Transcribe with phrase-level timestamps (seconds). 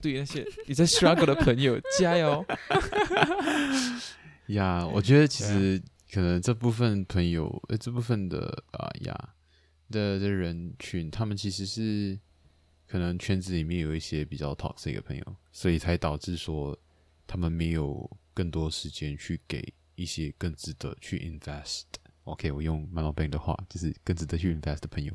[0.00, 2.44] 对那些你在 struggle 的朋友，加油！
[4.48, 9.34] 呀，我觉得其实可能这部分朋友，呃，这部分的啊呀
[9.90, 12.18] 的的人群，他们其实是
[12.88, 16.76] 可能圈子里面有一些比较 toxic 的朋友，所以才导致说
[17.26, 21.84] 他们没有更多时间去给一些更值得去 invest。
[22.24, 25.12] OK，我用 m a n o Bank 的话，就是更值得去 invest 的朋友，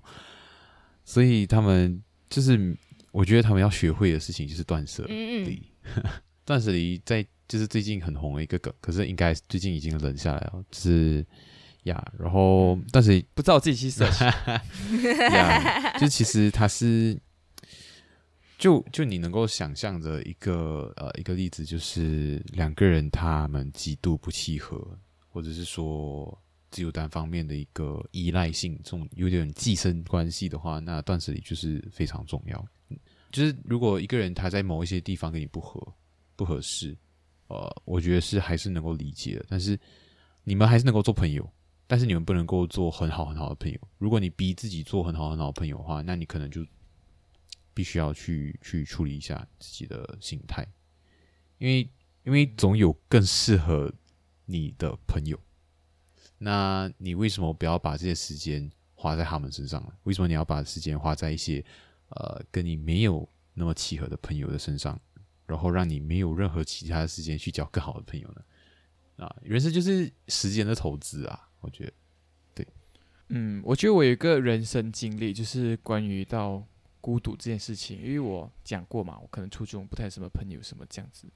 [1.04, 2.78] 所以他们就是。
[3.16, 5.64] 我觉得他们要学会的事情就是断舍离。
[6.44, 10.62] 断舍离在就是最近很红的一个梗，可是应该最近已经冷下来了。
[10.70, 11.26] 就是
[11.84, 14.04] 呀，然后但是不知道自己去 舍
[15.32, 17.18] 呀，就其实他是
[18.58, 25.00] 就就你能够想象的一个呃一个例子，就是两个人他们极度不契合，
[25.30, 26.38] 或者是说
[26.70, 32.68] 只有单方面的一个依赖性，这种有点寄生关系的话，那断舍离就是非常重要。
[33.36, 35.86] 就是如果一个人他在某一些地方跟你不合、
[36.38, 36.96] 不合适，
[37.48, 39.46] 呃，我觉得是还是能够理解的。
[39.50, 39.78] 但是
[40.46, 41.46] 你们还是能够做朋友，
[41.86, 43.78] 但是你们不能够做很好很好的朋友。
[43.98, 46.66] 如果你逼自己做很好很好的朋友的话，那你可能就
[47.74, 50.66] 必须要去去处理一下自己的心态，
[51.58, 51.90] 因为
[52.24, 53.94] 因为总有更适合
[54.46, 55.38] 你的朋友。
[56.38, 59.92] 那你为什么不要把这些时间花在他们身上呢？
[60.04, 61.62] 为什么你要把时间花在一些？
[62.10, 65.00] 呃，跟你没有那么契合的朋友的身上，
[65.48, 69.26] 然后让你没有任何其他的时间去交更好的朋友呢？
[69.26, 71.94] 啊，人生就是时间的投资啊，我觉得，
[72.54, 72.68] 对，
[73.30, 76.62] 嗯，我觉得我有一个人生经历，就是关于到
[77.00, 81.28] 孤独这件事情，因为我讲过嘛，我可能初中不太什么朋友什么这样子，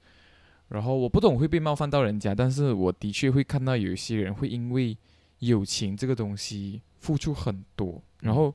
[0.68, 4.94] 然后我不懂会被冒犯到人家，但是我的确会看到有一些人会因为
[5.38, 8.54] 友情这个东西付出很多，然后。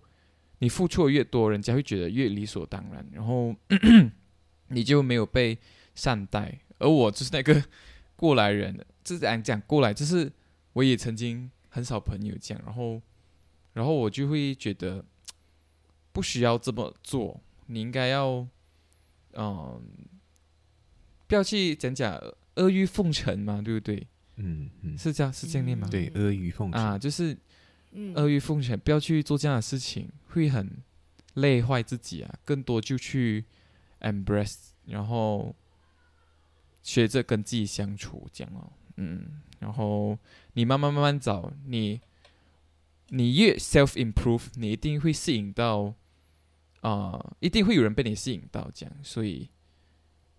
[0.59, 3.53] 你付出的越多，人家会觉得越理所当然，然后
[4.69, 5.57] 你就没有被
[5.93, 6.59] 善待。
[6.79, 7.63] 而我就是那个
[8.15, 10.31] 过来人，这样讲过来，就是
[10.73, 13.01] 我也曾经很少朋友这样，然后，
[13.73, 15.03] 然后我就会觉得
[16.11, 18.47] 不需要这么做，你应该要，
[19.33, 19.81] 嗯，
[21.27, 22.13] 不要去讲讲
[22.55, 24.07] 阿谀奉承嘛，对不对？
[24.37, 25.87] 嗯嗯，是这样，是这样念吗？
[25.91, 27.37] 对，阿谀奉承啊，就是。
[28.15, 30.83] 阿谀奉承，不要去做这样的事情，会很
[31.35, 32.35] 累坏自己啊。
[32.43, 33.45] 更多就去
[34.01, 35.55] embrace，然后
[36.83, 38.71] 学着跟自己相处，这样哦。
[38.97, 40.17] 嗯，然后
[40.53, 42.01] 你慢慢慢慢找，你
[43.09, 45.93] 你越 self improve，你一定会吸引到
[46.81, 49.49] 啊，一定会有人被你吸引到，这样，所以。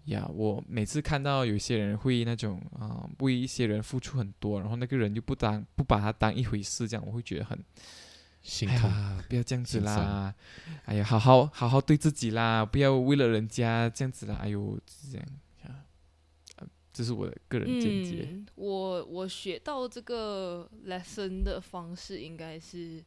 [0.06, 7.58] 呀，我每次看到有些人会那种啊，为一些人付出很多，然后那个人就不当不把他当一回事，这样我会觉得很
[8.40, 8.90] 心痛。
[9.28, 10.32] 不要这样子啦！
[10.84, 14.36] 哎呀，好好好好对自己啦，不要为了人家这样子啦！
[14.36, 14.78] 哎呦，
[15.10, 15.26] 这样
[15.64, 15.82] 啊，
[16.92, 18.28] 这是我的个人见解。
[18.54, 23.04] 我我学到这个 lesson 的方式，应该是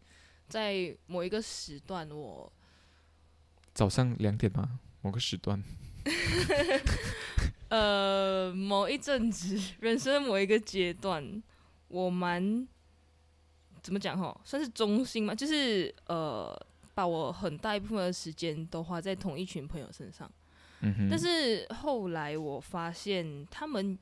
[0.50, 2.52] 在某一个时段，我
[3.74, 4.82] 早上两点吗？
[5.02, 5.64] 某个时段。
[7.70, 11.44] 呃，某一阵子， 人生某一个阶段，
[11.88, 12.68] 我蛮
[13.84, 16.60] 怎么讲哈，算是中心嘛，就是呃，
[16.96, 20.30] 把我很大一部分的时间都花在同一群朋友身上。
[20.82, 24.00] 嗯但是后来我发现，他们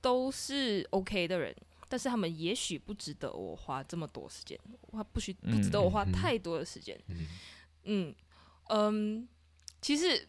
[0.00, 1.52] 都是 OK 的人，
[1.88, 4.56] 但是他们也许不值得我花这么多时间，
[4.92, 6.96] 花不许不值得我花太多的时间。
[7.84, 8.14] 嗯
[8.68, 9.26] 嗯，
[9.82, 10.28] 其实。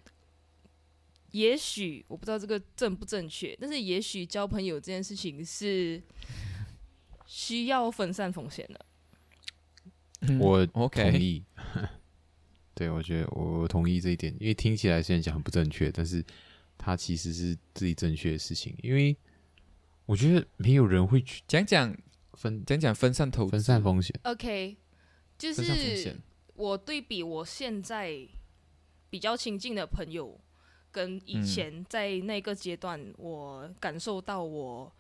[1.32, 6.02] 也许我不知道这个正不正确，但是也许交朋友这件事情是
[7.26, 8.86] 需要分散风险的。
[10.40, 11.44] 我同意，
[12.76, 16.24] 对我觉得我同意这一点，因为听起来虽然讲很不正确，但是
[16.78, 18.76] 它其实是自己正确的事情。
[18.84, 19.16] 因为
[20.06, 21.96] 我觉得没有人会去讲讲
[22.34, 24.14] 分讲讲分散投分散风险。
[24.24, 24.76] OK，
[25.38, 26.16] 就是
[26.56, 28.28] 我对比我现在
[29.10, 30.40] 比较亲近的朋友。
[30.92, 34.92] 跟以前在那个阶段，我感受到我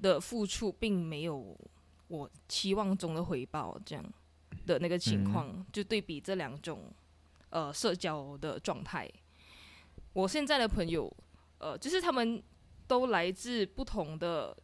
[0.00, 1.56] 的付出并没有
[2.08, 4.04] 我期望中的回报，这样
[4.66, 6.92] 的那个情况，就对比这两种
[7.50, 9.10] 呃社交的状态。
[10.12, 11.10] 我现在的朋友，
[11.58, 12.42] 呃，就是他们
[12.86, 14.56] 都来自不同的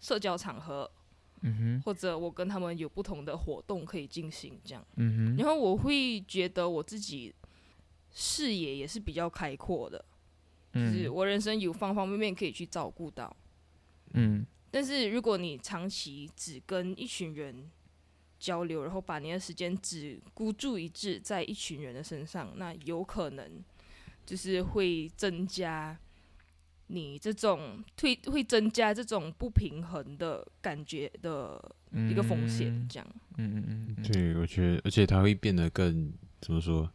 [0.00, 0.90] 社交场合。
[1.46, 7.34] 嗯哼，或者我跟他们有不同的活动可以进行，这样，嗯哼，然后我会觉得我自己
[8.10, 10.02] 视野也是比较开阔的，
[10.74, 13.34] 就是我人生有方方面面可以去照顾到，
[14.14, 17.70] 嗯，但是如果你长期只跟一群人
[18.38, 23.62] 交流，然后把你的时间只孤注一掷在一群人的身上，那有可能
[24.26, 25.98] 就是会增加。
[26.88, 31.74] 你这种会会增加这种不平衡的感觉的
[32.10, 33.08] 一个风险，这样。
[33.38, 36.12] 嗯嗯嗯，对，我觉得，而且它会变得更
[36.42, 36.92] 怎么说？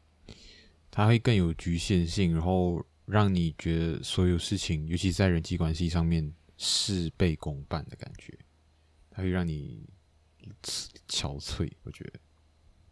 [0.92, 8.38] 它会更有局限性，然后让你觉得所有事情，尤其在人际关系上面事倍功半的感觉，
[9.10, 9.90] 它会让你
[11.08, 11.72] 憔悴。
[11.84, 12.20] 我觉得。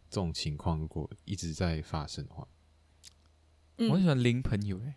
[0.10, 2.48] 这种情况如果一直在发生的话，
[3.76, 4.96] 我很喜欢零朋友，哎，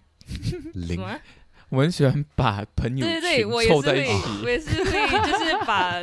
[0.75, 1.00] 零。
[1.70, 4.06] 我很喜欢把朋友对对对，我也是会，
[4.43, 6.02] 我也是会，就是把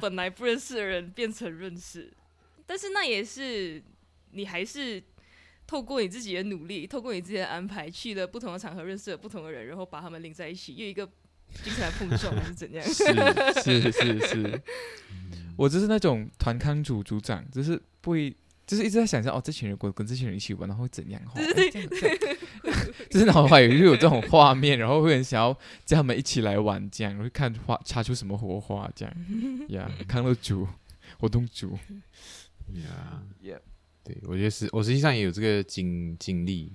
[0.00, 2.12] 本来不认识的人变成认识，
[2.66, 3.82] 但是那也是
[4.30, 5.02] 你还是
[5.66, 11.06] 透过你自己的努力，透过你自己的安排，去了不同的场合认识了不同的人，然后把他们拎在一起，又一个
[11.64, 12.84] 精彩碰撞，还是怎样？
[12.84, 14.62] 是是是是，
[15.56, 18.34] 我就是那种团康组组长，就是不会。
[18.66, 21.22] 就是一直在想象哦，这群人跟跟这群人一起玩，然后会怎样？
[21.36, 22.18] 对对对，
[23.08, 29.16] 就是脑海里就有这种画面，然后会很想要叫他们一起来玩，这样会看花擦出什么火花，这样
[29.68, 30.66] 呀， 康乐组
[31.20, 31.78] 活动组
[32.74, 33.22] 呀，
[34.06, 36.72] 对，我觉得是我实际上也有这个经经历，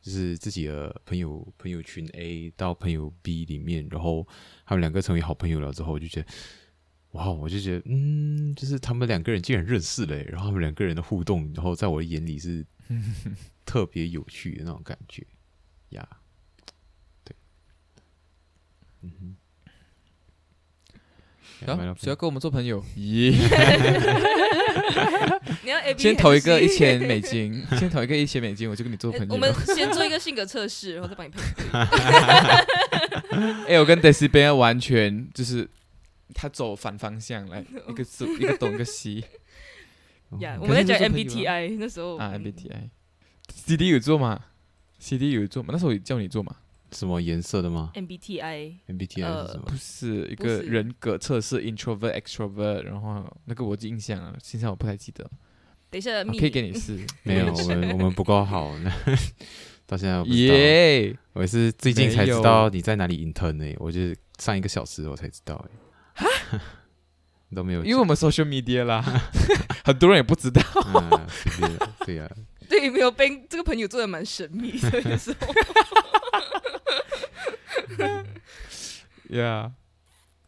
[0.00, 4.26] 就是自己的朋友朋友群 A 到朋友 B 里面，然后
[4.64, 6.28] 他们两个成为好朋友了之后，我就觉得。
[7.12, 12.64] 哇，我就觉得，嗯，就是他们两个人竟然认识了，然后他们两个人的互动，然后在我的眼里是
[13.64, 15.26] 特别有趣的那种感觉
[15.88, 16.06] 呀。
[17.24, 17.34] 对，
[19.00, 19.36] 嗯哼，
[21.66, 22.84] 好，谁要跟我们做朋友？
[22.94, 23.32] 咦，
[25.68, 29.26] 你要先投一个一千美金， 先投一个一千美金，我就跟你做朋友。
[29.34, 31.42] 我们先做一个性格测试，然后再帮你配。
[33.68, 35.68] 哎，我跟 Daisy Ben 完全就是。
[36.34, 39.24] 他走反方向来，一个走 一个东一个西。
[40.40, 44.38] 呀，我们在讲 MBTI 那时候啊，MBTI，CD 有做吗
[44.98, 45.70] ？CD 有做吗？
[45.72, 46.54] 那时候叫你做吗？
[46.92, 49.64] 什么颜色的吗？MBTI，MBTI 是什么？
[49.68, 55.28] 不是一个人格测试，introvert extrovert，然后那个我的印象啊，现在我不太记得。
[55.90, 56.98] 等一下，可以给你试。
[57.22, 58.90] 没有，我们我们不够好，那
[59.86, 60.54] 到现在我不知道。
[61.32, 64.00] 我是最近才知道你在哪里 intern 呢，我就
[64.38, 65.64] 上一个小时我才知道
[66.18, 66.60] 哎。
[67.56, 69.02] 都没有，因为我们 social media 啦，
[69.82, 70.60] 很多人也不知道。
[72.04, 72.30] 对呀，
[72.68, 75.54] 对，没有被这个朋友做的蛮神秘的，有时候。
[79.30, 79.70] Yeah，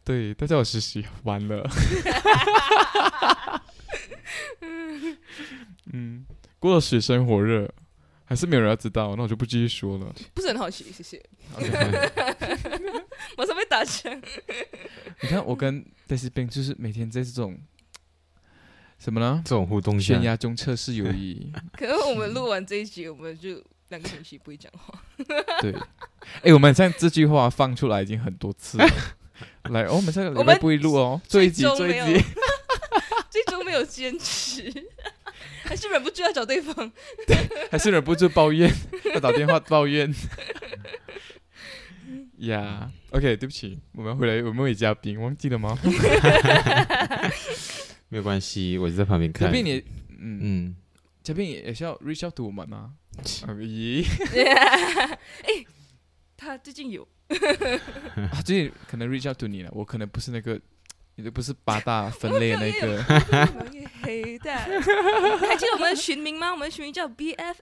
[0.03, 1.69] 对，他叫我实习，完了。
[5.93, 6.25] 嗯，
[6.59, 7.71] 过了水深火热。
[8.23, 10.15] 还是没有人要知道，那我就不继续说了。
[10.33, 11.21] 不是很好奇，谢谢。
[13.37, 14.09] 马上 被打枪。
[15.21, 17.59] 你看，我跟戴斯斌就是每天在这种
[18.97, 19.41] 什么呢？
[19.43, 21.51] 这种互动悬崖中测试友谊。
[21.75, 25.03] 可是我们录完这一集，我们就两个星期不会讲话。
[25.59, 25.75] 对。
[26.41, 28.87] 哎，我们像这句话放出来已经很多次了。
[29.69, 32.23] 来，我们这个礼拜不会录哦，这一集这一集。
[33.29, 34.71] 最终没有坚持。
[35.63, 36.91] 还是忍不住要找对方，
[37.71, 38.69] 还是忍不住抱怨，
[39.13, 40.13] 要打电话抱怨。
[42.39, 45.77] 呀，OK，对不起，我们回来，我们有嘉宾，忘记了吗？
[48.09, 49.47] 没有关系，我就在旁边看。
[49.47, 49.77] 嘉宾，你，
[50.19, 50.75] 嗯嗯，
[51.23, 52.91] 嘉宾也需要 reach out to 我们吗？
[53.23, 55.17] 咦，哎，
[56.41, 57.07] 他最近有，
[58.33, 60.59] 他最近可能 reach out to 你了，我可能不是那个。
[61.15, 63.03] 你都不是八大分类那个。
[64.01, 66.51] 黑的，还记得我们的群名吗？
[66.51, 67.57] 我们的群名叫 BFF。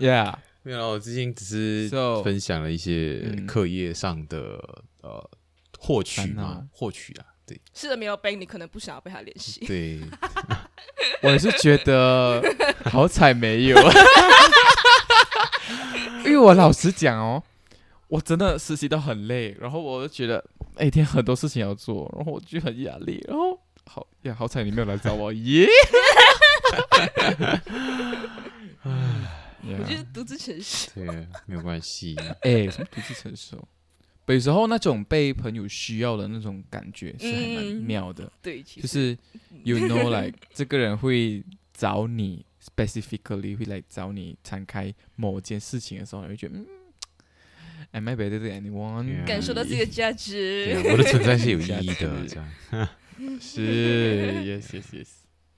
[0.00, 0.34] Yeah，
[0.64, 1.44] 没有，我最近只
[1.88, 1.88] 是
[2.24, 5.30] 分享了一些课业上的呃
[5.78, 7.60] 获取嘛，获取啊，对。
[7.72, 9.64] 是的，没有被你可能不想要被他联系。
[9.66, 10.00] 对，
[11.22, 12.42] 我是觉得
[12.84, 13.76] 好彩没有，
[16.24, 17.42] 因为我老实讲哦。
[18.08, 20.44] 我真的实习到很累，然后我就觉得
[20.78, 25.66] 每天很多事情要做，然后我就很压力，然后好呀，好彩你没有来找我耶！
[29.66, 30.90] 我觉得独自承受。
[30.94, 31.06] 对，
[31.46, 32.14] 没有关系。
[32.42, 33.66] 哎，什么独自承受？
[34.26, 38.32] 有时候那种被朋友需要的那种感觉是还蛮妙的。
[38.40, 39.16] 对，就是
[39.64, 46.66] you know like 这个人会找你 specifically 会来找你展开某件事情的时候，你会觉得嗯
[47.90, 49.26] ，am I better than anyone？
[49.26, 52.48] 感受到自己的价值，我的存在是有意义的， 这样
[53.38, 55.08] 是 yes yes yes。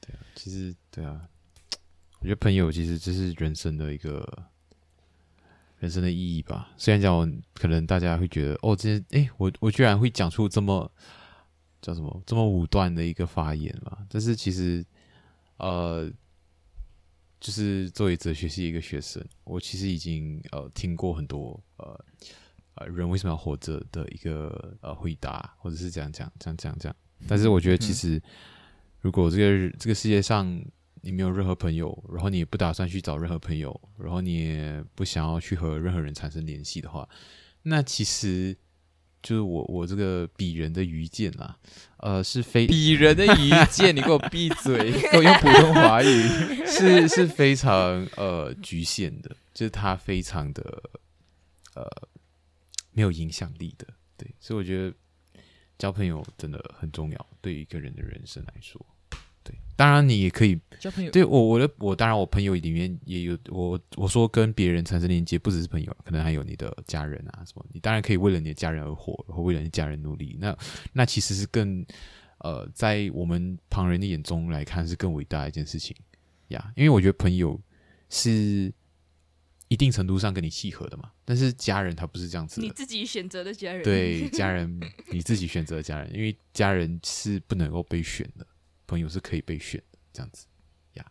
[0.00, 1.20] 对啊，其实对啊，
[2.18, 4.50] 我觉得朋友其实这是人生的一个。
[5.78, 6.71] 人生的意义吧。
[6.76, 10.90] 虽然讲，可能大家会觉得，哦，这，哎，我我居然会讲出这么
[11.83, 13.99] 叫什么这么武断的一个发言嘛？
[14.09, 14.85] 但是其实，
[15.59, 16.11] 呃，
[17.38, 22.04] 就是作为哲学系一个学生，我其实已经呃听过很多呃
[22.76, 26.97] 呃人为什么要活着的一个呃回答，或者是这样讲这样这样这样。
[27.28, 28.21] 但是我觉得，其实
[29.00, 30.61] 如果这个这个世界上，
[31.06, 37.08] 你没有任何朋友，然后你也不打算去找任何朋友，然后你也不想要去和任何人产生联系的话，
[37.62, 38.56] 那其实
[39.22, 41.56] 就是我我这个鄙人的愚见啦，
[41.98, 46.06] 呃，是非 鄙人的愚见，你给我闭嘴，给我用普通话语，
[46.66, 50.82] 是是非常呃局限的，就是他非常的
[51.76, 51.86] 呃
[52.90, 53.86] 没有影响力的，
[54.16, 54.92] 对，所以我觉得
[55.78, 58.84] 交朋友真的很重要，对于一个人的人生来说。
[59.46, 61.10] 对，当然你也可以交朋友。
[61.12, 67.64] 对我，我的我当然我朋友里面也有我我说跟别人产生连接，不只是朋友，可能还有你的家人啊什么。
[67.72, 70.36] 你当然可以为了你的家人而活，然后为了你家人努力。
[70.40, 70.56] 那
[70.92, 71.86] 那其实是更
[72.38, 75.96] 呃，在我们旁人的眼中来看是更伟大的一件事情
[76.48, 76.72] 呀。
[76.74, 77.60] 因为我觉得朋友
[78.10, 78.72] 是
[79.68, 82.60] 一定程度上跟你契合的嘛，但是家人他不是这样子。
[82.60, 88.46] 你自己选择的家人，对家人你自己选择的家人，因为家人是不能够被选的。
[88.86, 90.46] 朋友是可以被选的，这样子
[90.94, 91.04] 呀。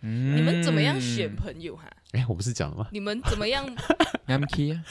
[0.00, 1.88] 你们怎么样选朋友哈？
[2.12, 2.88] 哎，我不是讲了吗？
[2.92, 3.64] 你们怎么样？
[4.26, 4.84] M K 啊，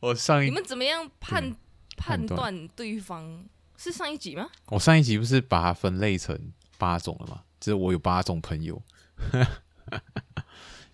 [0.00, 1.54] 我上一你们怎么样判
[1.96, 4.48] 判断对方是上一集吗？
[4.66, 7.42] 我上一集不是把它分类成八种了吗？
[7.60, 8.82] 就是我有八种朋友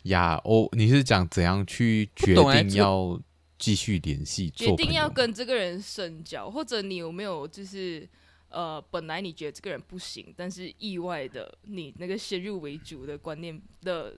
[0.04, 0.40] 呀。
[0.44, 3.20] 哦，你是讲怎样去决定要
[3.58, 4.50] 继续联系？
[4.50, 8.08] 决定要跟这个人深交，或者你有没有就是？
[8.52, 14.14] 呃，本来你觉得这个人不行，但是意外的，你那个先入为主的观念的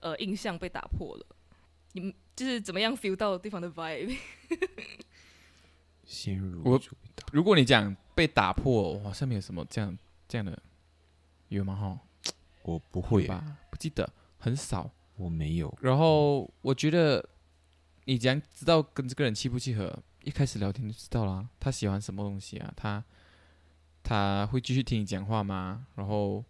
[0.00, 1.26] 呃印象被打破了。
[1.92, 4.16] 你们就是怎么样 feel 到对方的 vibe？
[6.04, 6.80] 先入我，
[7.32, 9.96] 如果你讲被打破，哇，上面有什么这样
[10.28, 10.62] 这样的
[11.48, 11.74] 有吗？
[11.74, 11.98] 哈，
[12.62, 14.06] 我不会吧，不记得，
[14.38, 15.74] 很少，我没有。
[15.80, 17.26] 然后我觉得
[18.04, 23.02] 你讲知道跟这个人契不契合，一开始聊天就知道啦，他喜欢什么东西啊，他。
[24.02, 25.86] 他会继续听你讲话吗？
[25.94, 26.44] 然后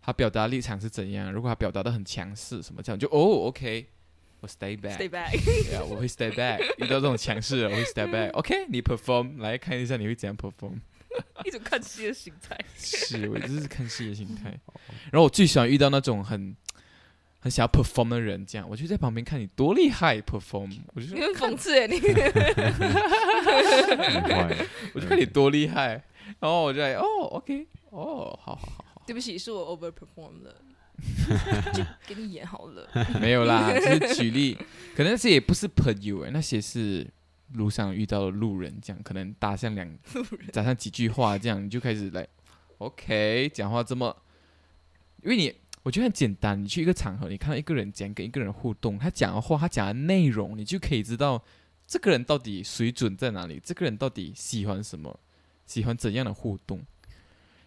[0.00, 1.32] 他表达立场是怎样？
[1.32, 3.86] 如果他表达的很强势，什么这样就哦，OK，
[4.40, 6.60] 我 stay back，stay back，对啊，我会 stay back。
[6.78, 8.30] 遇到这种强势，我会 stay back。
[8.32, 10.80] OK，你 perform 来看一下你会怎样 perform。
[11.44, 12.56] 一种看戏的心态。
[12.76, 14.50] 是，我就是看戏的心态。
[15.10, 16.54] 然后我最喜欢遇到那种很
[17.40, 20.78] 很想要 perform 的人，这样我就在旁边看你多厉害 perform。
[20.94, 21.98] 我就你很讽刺哎，你。
[24.94, 26.02] 我就看你多厉害。
[26.40, 30.54] 然后我就哦，OK，哦，好好好好，对不起，是我 overperform 了，
[31.72, 32.88] 就给你演好了。
[33.20, 34.54] 没有啦，就是举例，
[34.94, 37.06] 可能那些也不是朋友哎，那些是
[37.54, 39.98] 路上遇到的路人，这样可能搭上两，
[40.52, 42.26] 搭上几句话，这样你就开始来
[42.78, 44.14] ，OK，讲话这么，
[45.22, 51.42] 因为你我觉得很简单，你去一个场合，你看到一个人讲跟一个人互动，他讲的话，他讲的内容，你就可以知道
[51.86, 55.18] 这个人到底水准在哪里，这个人到底喜欢什么。
[55.68, 56.84] 喜欢怎样的互动？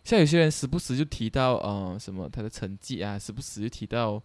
[0.03, 4.21] 像有些人时不时就提到，呃，什么他的成绩啊，时不时就提到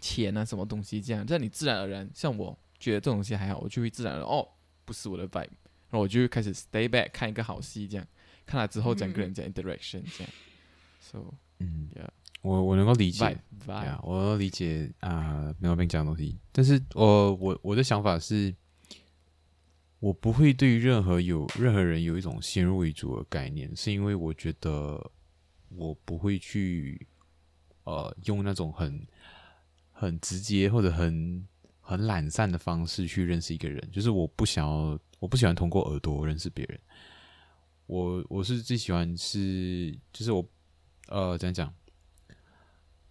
[0.00, 4.48] 钱啊，什么东西这样，这样你自然而然，像我觉得这种东西还好，我就会自然而然，哦，
[4.86, 5.50] 不是我的 vibe，
[5.90, 8.06] 然后我就会开始 stay back 看一个好戏，这样。
[8.46, 10.32] 看了之后讲跟人家 interaction 这样。
[10.98, 12.08] So，嗯，Yeah，
[12.40, 18.54] 我我能够理解，Yeah，我能理解啊，没有被讲的东西，但是我我我的想法是。
[19.98, 25.10] 我不会对任何有任何人有一种先入为主的概念，是因为我觉得
[25.68, 27.06] 我不会去
[27.84, 29.06] 呃用那种很
[29.90, 31.46] 很直接或者很
[31.80, 36.78] 很懒散的方式去认识一个人，就是我不想要，我不喜欢通过耳朵认识别人。
[37.86, 40.46] 我我是最喜欢是就是我
[41.08, 41.72] 呃怎样讲？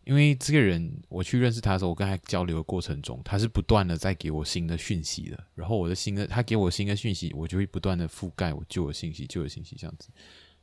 [0.06, 5.44] 因为这个人，我去认识他的时候，我跟他交流的过程中，他是不断的在给我新的讯息的。
[5.56, 10.10] 然后我的新的，他给我新的讯息，我就会不断的覆盖我旧的信息，旧的信息这样子。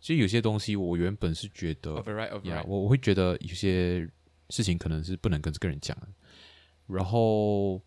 [0.01, 1.97] 所以有些东西，我原本是觉得，
[2.45, 4.09] 呀，我我会觉得有些
[4.51, 6.09] 事情可能是不能跟这个人讲的。
[6.87, 7.81] 然后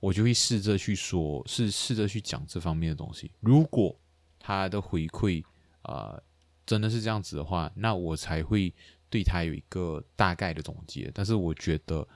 [0.00, 3.30] 我就会试着去说，是试着去讲这方面的东西。
[3.40, 3.98] 如果
[4.38, 5.44] 他的回馈
[5.82, 6.20] 啊
[6.66, 8.72] 真的是这样子的话，那我才会
[9.10, 11.10] 对他有一个大概的总结。
[11.12, 12.06] 但是我觉得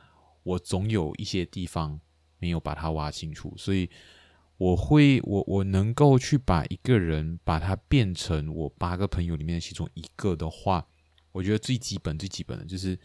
[0.43, 2.01] 我总有一些地方
[2.39, 3.91] 没有把它挖清楚，所以
[4.57, 10.87] 我会我我能够去把一个人把他变成我八个朋友里面的其中一个的话，
[11.33, 12.99] 我觉得最基本最基本的就是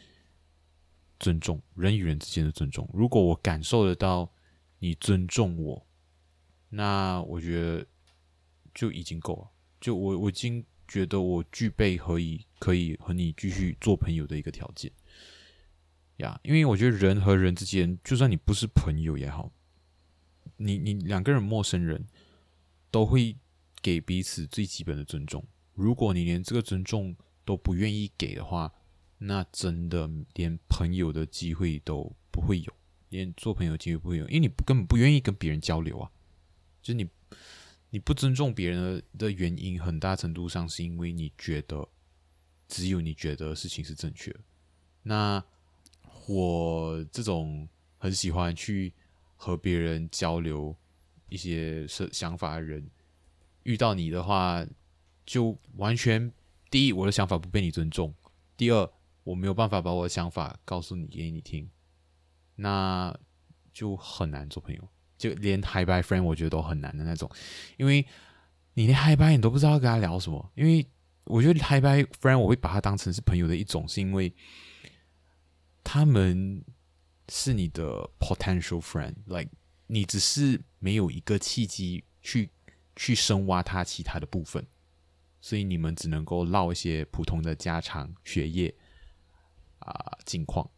[1.19, 2.87] 尊重人与人之间的尊重。
[2.93, 4.31] 如果我感受得到
[4.77, 5.85] 你尊重我，
[6.69, 7.85] 那我觉得
[8.73, 9.49] 就已经够了。
[9.81, 14.91] 就我我已经觉得我具备可以可以和你继续做朋友的一个条件
[16.17, 16.37] 呀。
[16.43, 19.51] 因为我觉得人和人之间，就算你不是朋友也好，
[20.57, 22.05] 你你两个人陌生人，
[22.91, 23.37] 都会
[23.81, 25.45] 给彼此最基本的尊重。
[25.73, 27.15] 如果你连这个尊重
[27.45, 28.73] 都不愿意给的话，
[29.19, 32.73] 那真的连朋友的机会都不会有，
[33.09, 36.11] 连做朋友机会不会有，因为你根本不愿意跟别人交流啊。
[36.81, 37.07] 就是你
[37.91, 41.87] 你不尊重别人的原因，很大程度上是因为你觉得
[42.67, 44.35] 只有你觉得事情是正确。
[45.03, 45.43] 那
[46.27, 47.67] 我这种
[47.97, 48.93] 很喜欢去
[49.35, 50.75] 和别人交流
[51.29, 52.87] 一些是想法的人，
[53.63, 54.63] 遇到你的话，
[55.25, 56.31] 就完全
[56.69, 58.13] 第一，我的想法不被你尊重；
[58.55, 58.91] 第二，
[59.23, 61.67] 我没有办法把我的想法告诉你给你听，
[62.55, 63.17] 那
[63.73, 64.87] 就很难做朋友。
[65.19, 67.29] 就连 Hi Bye Friend 我觉得都很难的那种，
[67.77, 68.03] 因为
[68.73, 70.51] 你连 Hi Bye 你都不知道跟他聊什么。
[70.55, 70.87] 因为
[71.25, 74.33] 我觉得 Hi Bye Friend 我会把他当成是朋友的一种，是因为
[75.83, 76.63] 他们
[77.27, 79.51] 是你的 potential friend，like
[79.87, 82.49] 你只是没有一个契机去
[82.95, 84.65] 去深挖他其他的部分，
[85.41, 88.73] 所以你们只能够唠一些普通的家常、学业
[89.79, 90.69] 啊、近况。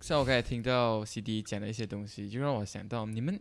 [0.00, 3.40] 像我刚才听到 CD 讲的一些东西，就让我想到你们。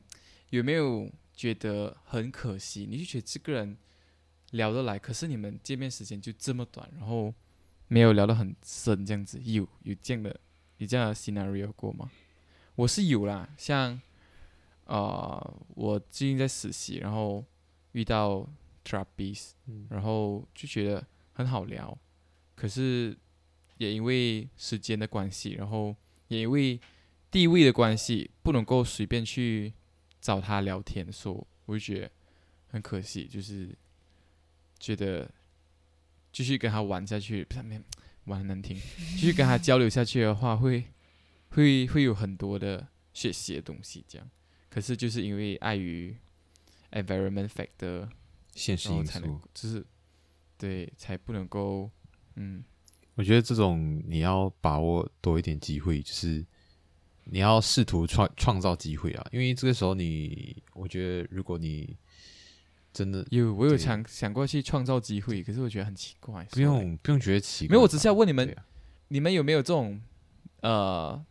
[0.50, 2.88] 有没有觉得很可惜？
[2.90, 3.78] 你就觉得这个人
[4.52, 7.34] 聊得来，可是你们见面时间就这么短，然后
[7.90, 10.40] 没有聊得很深，这样子有有这样的
[10.78, 12.10] 有这样的 scenario 过吗？
[12.76, 14.00] 我是有啦，像
[14.86, 17.44] 啊，我最近在实习，然后
[17.92, 18.50] 遇到
[18.86, 19.52] Trapeze，
[19.90, 21.98] 然后就觉得很好聊，
[22.56, 23.18] 可是
[23.78, 25.94] 也因为时间的关系，然后
[26.30, 26.80] 也因为
[27.30, 29.74] 地位的关系，不能够随便去。
[30.28, 32.12] 找他聊天的时候，我就觉得
[32.68, 33.74] 很可惜，就是
[34.78, 35.32] 觉得
[36.34, 37.62] 继续跟他玩下去，不是
[38.26, 38.76] 玩很难听，
[39.12, 40.84] 继续跟他交流下去的话，会
[41.52, 44.30] 会会有很多的学习的东西，这样。
[44.70, 46.14] 可是就是因为碍于
[46.92, 48.10] environment factor
[48.54, 49.86] 现实因素，就是
[50.58, 51.90] 对才不能够，
[52.36, 52.62] 嗯，
[53.16, 56.46] 我觉得这种你要把握多一点机会，就是。
[57.30, 61.98] 你要试图创创造机会啊，因为这个时候你，我觉得如果你
[62.94, 66.46] 真的有，我有想想过去创造机会，可是我觉得很奇怪。
[66.52, 68.56] 不用不用觉得奇怪，没有，我只是要问你们，
[69.10, 70.02] 你们有没有这种
[70.62, 71.22] 呃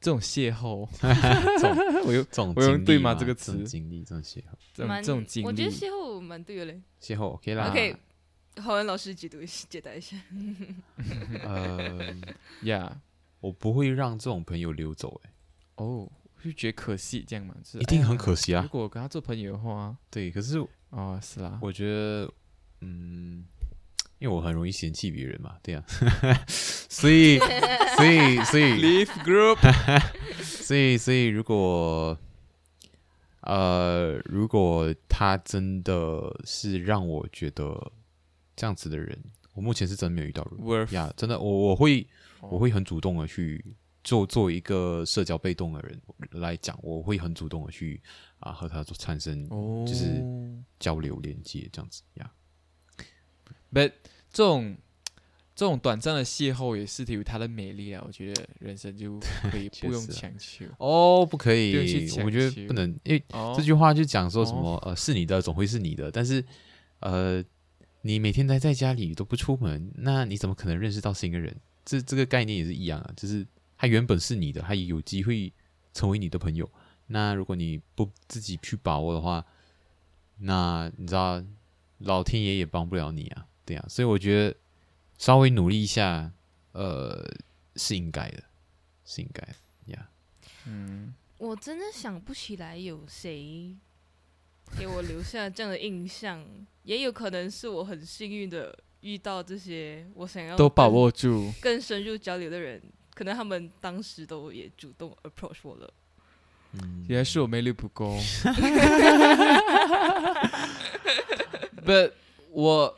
[0.00, 0.86] 这种邂逅？
[2.04, 3.14] 我用这种我用对吗？
[3.14, 6.80] 这个词经历这种邂逅，这种这种经历，我觉得邂逅蛮对的嘞。
[7.00, 7.96] 邂逅 OK 啦，OK，
[8.56, 10.16] 好文老师解读解答一下。
[11.44, 12.14] 呃，
[12.62, 12.92] Yeah。
[13.40, 15.30] 我不会让这种朋友溜走，哎，
[15.76, 16.10] 哦，
[16.42, 18.62] 就觉得可惜这样嘛，一定很可惜啊。
[18.62, 20.58] 如果跟他做朋友的话，对，可是
[20.90, 22.32] 哦，是啦，我觉得，
[22.80, 23.44] 嗯，
[24.18, 25.84] 因为我很容易嫌弃别人嘛，对呀，
[26.48, 28.64] 所以，所以，所以，
[29.04, 29.58] Leave group，
[30.42, 32.18] 所以，所以，如果，
[33.42, 37.92] 呃，如果他真的是让我觉得
[38.56, 39.18] 这样子的人，
[39.54, 40.46] 我目前是真没有遇到
[40.90, 42.06] 呀，真的，我我会。
[42.42, 43.62] 我会很主动的去
[44.02, 48.00] 做，作为一个社交被动的人来讲，我会很主动的去
[48.38, 49.46] 啊和他做产生
[49.86, 50.24] 就是
[50.78, 52.32] 交流连接这样子呀。
[53.70, 53.92] But
[54.32, 54.74] 这种
[55.54, 61.76] 这种短暂的邂逅也是有它的美丽啊，我觉得人生就可以不用强求哦，不可以，
[62.24, 63.22] 我觉得不能，因为
[63.54, 66.42] 这句话就讲说什么呃是你的总会是你的，但是
[67.00, 67.44] 呃
[68.02, 71.56] 你每天待在家里都不出门，那你怎么可能认识到新的人？
[71.84, 75.52] 这这个概念也是一样啊，就是他原本是你的，他也有机会
[75.92, 76.70] 成为你的朋友。
[77.08, 79.44] 那如果你不自己去把握的话，
[80.38, 81.42] 那你知道
[81.98, 83.84] 老天爷也帮不了你啊，对啊。
[83.88, 84.56] 所以我觉得
[85.18, 86.32] 稍微努力一下，
[86.72, 87.28] 呃，
[87.76, 88.42] 是应该的，
[89.04, 89.54] 是应该的
[89.86, 90.08] 呀。
[90.66, 93.74] 嗯，我真的想不起来有谁
[94.78, 96.46] 给我留下这样的印象，
[96.90, 98.76] 也有可能是我很幸运的。
[99.02, 102.78] 遇到这些我想要都把握住更深入交流的人，
[103.14, 105.90] 可能他们当时都也主动 approach 我了。
[106.74, 108.18] 嗯原来是我魅力不够。
[111.82, 112.12] But
[112.50, 112.94] 我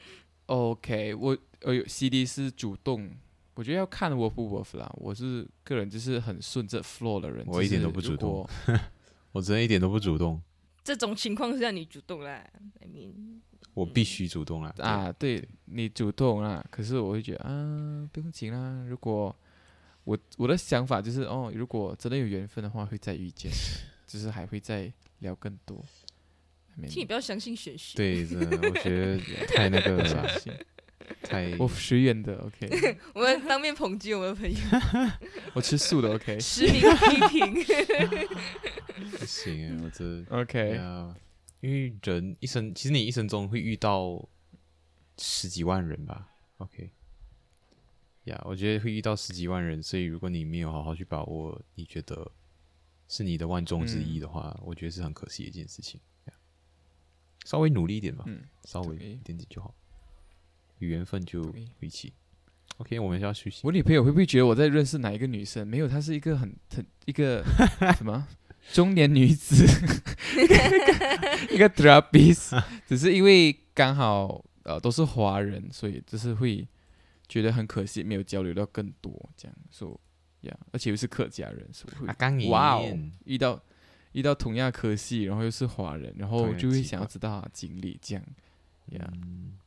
[0.46, 3.09] OK，我呃有 CD 是主动，
[3.55, 4.92] 我觉得要看 worth 不 worth 啦。
[4.96, 8.44] 我是个人就是很顺着 flow 的人，我一点都不主动
[9.31, 10.42] 我真的一点都不主动，
[10.83, 12.44] 这种情况下你主动啦
[12.81, 13.38] ，I mean，
[13.75, 14.72] 我必须主动啦。
[14.79, 18.85] 啊，对你主动啦，可是我会觉得啊，不用紧啦。
[18.88, 19.35] 如果
[20.05, 23.51] 我我的想法就是哦，如果真的有缘分的话，会再遇见，
[24.07, 25.85] 就是还会再聊更多。
[26.88, 27.96] 请你不要相信玄学。
[27.96, 30.27] 对，真的，我觉得太那个了
[31.22, 34.59] 太我随缘的，OK， 我们当面抨击我们的朋友，
[35.53, 37.64] 我吃素的，OK，OK，、实名批评。
[39.18, 41.14] 不行欸，我这 OK，呀，
[41.62, 44.29] 因为人一生，其实你一生中会遇到
[45.16, 46.90] 十几万人吧？OK，
[48.25, 52.33] 呀我觉得会遇到十几万人，所以如果你没有好好去把握，你觉得
[53.07, 56.01] 是你的万中之一的话，我觉得是很可惜的一件事情。
[56.25, 56.35] 呀
[57.44, 59.72] 稍微努力一点吧，嗯，稍微一点点就好，
[60.81, 62.12] 有缘分就一起。
[62.79, 63.61] OK，我们要休息。
[63.62, 65.64] 我女朋友会不会觉得我在认识哪一个女生？
[65.68, 67.44] 没有，她是一个很很一个
[67.96, 68.27] 什么
[68.72, 69.64] 中年女子，
[71.51, 76.66] 一个 t r a p i s 只是因为刚好呃都是华人，所以就是会
[77.29, 79.57] 觉得很可惜，没有交流到更多这样。
[79.70, 79.98] 说
[80.42, 81.90] 呀，而且又是客家人，所
[82.38, 83.61] 以哇哦，遇到
[84.12, 88.25] 遇到同样科系，然后又是华人，然后就会想要知道他经历这样。
[88.87, 89.11] 呀。
[89.14, 89.59] 嗯。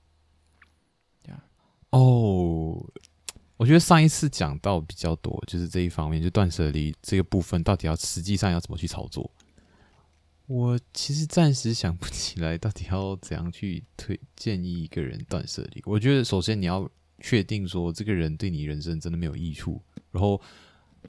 [1.27, 1.43] 呀
[1.91, 2.85] 哦，
[3.57, 9.31] 我觉得上一次讲到比较多，就是这一方面，就断舍离这个部分，到底要实际上要怎么去操作？
[10.47, 15.81] 我其实暂时想不起来，到底要怎样去推建议一个人断舍离。
[15.85, 16.87] 我觉得首先你要
[17.19, 20.39] 确定说这个人对你人生真的没有益处，然后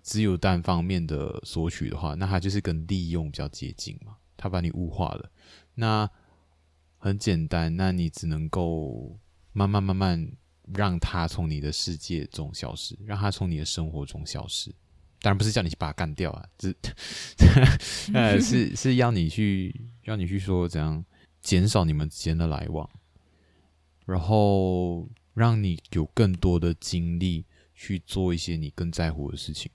[0.02, 5.30] 只有单方面的索取的话，那他就是跟利用比较接近嘛，他把你物化了。
[5.74, 6.08] 那
[6.96, 9.18] 很简单，那你只能够
[9.52, 10.32] 慢慢慢慢
[10.74, 14.70] 让他从你的世界中消失，让他从你的生活中消失。
[15.20, 16.46] 当然不是叫你去把他干掉啊，
[17.80, 19.74] 是呃是是要你去
[20.04, 21.04] 要你去说怎样
[21.40, 22.88] 减少你们之间的来往，
[24.04, 29.70] 然后让你有更多的精力去做一些你更在乎的事情。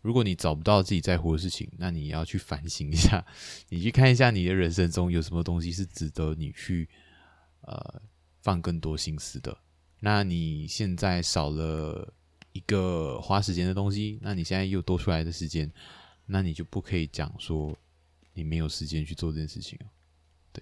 [0.00, 3.24] 如果你找不到自己在乎的事情，那你要去反省一下，
[3.68, 6.88] 你去看一下你的人生中有什么东西是值得你去
[7.60, 8.02] 呃
[8.42, 9.56] 放更多心思的。
[10.04, 12.12] 那你现在少了
[12.52, 15.70] 一个花时间的东西，那你现在又多出来的时间，
[16.26, 17.78] 那你就不可以讲说
[18.34, 19.86] 你没有时间去做这件事情啊。
[20.52, 20.60] 对，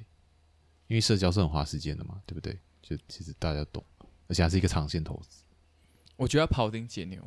[0.89, 2.59] 因为社交是很花时间的嘛，对不对？
[2.83, 3.83] 就其实大家懂，
[4.27, 5.43] 而且还是一个长线投资。
[6.17, 7.27] 我觉得要庖丁解牛，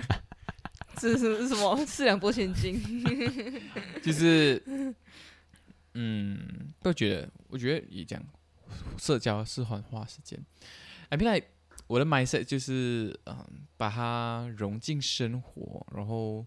[1.00, 1.86] 这是什么？
[1.86, 2.78] 四两拨千斤。
[4.04, 4.62] 就是，
[5.94, 8.22] 嗯，都觉得，我觉得也讲，
[8.98, 10.38] 社交是很花时间。
[11.08, 11.48] I mean like
[11.86, 16.44] 我的 mindset 就是，嗯，把它融进生活，然后，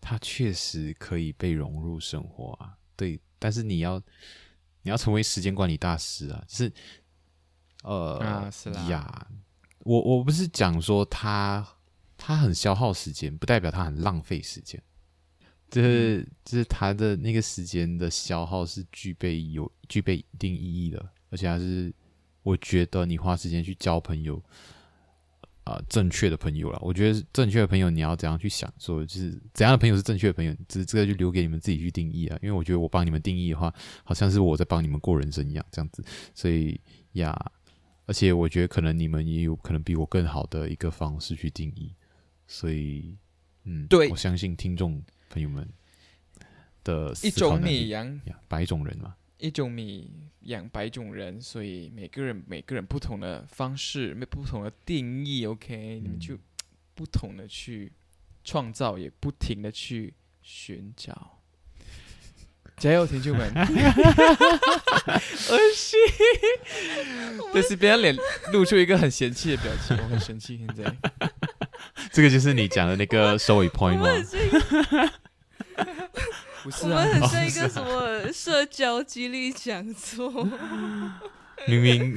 [0.00, 4.02] 它确实可以被融入生活啊，对，但是你要
[4.82, 6.72] 你要成为时间管理大师啊，就是
[7.84, 9.28] 呃啊是啦呀，
[9.80, 11.64] 我我不是讲说它
[12.16, 14.82] 它很消耗时间，不代表它很浪费时间，
[15.70, 21.94] 就是就是它的那个时间的消耗是具备有具备一定意义的，而且它是
[22.42, 24.42] 我觉得你花时间去交朋友。
[25.64, 32.36] 啊、正确的朋友了，我觉得正确的朋友你要怎样去想，说就是怎样的朋友是正确的朋友，这这个就留给你们自己去定义啊。
[32.42, 36.04] 因为我觉得我帮你们定义的话，好像是我在帮你们过人生一样，这样子。
[36.34, 36.80] 所以
[37.12, 37.32] 呀，
[38.06, 41.94] 而且我觉得可能你们也有可能比我更好的一个方式去定义，
[42.48, 43.16] 所以
[43.62, 45.00] 嗯，对我相信听众
[45.30, 45.64] 朋友们
[46.82, 50.08] 的一种考能力米养呀，百种人嘛，一种米
[50.42, 56.38] 养百种人，所以每个人每个人不同的方式，没不同的定义，OK，、你们就
[56.94, 57.90] 不同的去
[58.44, 61.40] 创造，也不停的去寻找。
[62.76, 63.50] 加油，听众们！
[63.52, 63.58] 恶
[65.74, 65.98] 心，
[67.52, 68.16] 但是别人脸
[68.52, 70.56] 露出一个很嫌弃的表情，我很生气。
[70.56, 70.96] 现在
[72.12, 74.06] 这个就是你讲的那个收尾 point 吗？
[76.62, 80.30] 不是我啊们，很像一个什么社交激励讲座，
[81.68, 82.14] 明明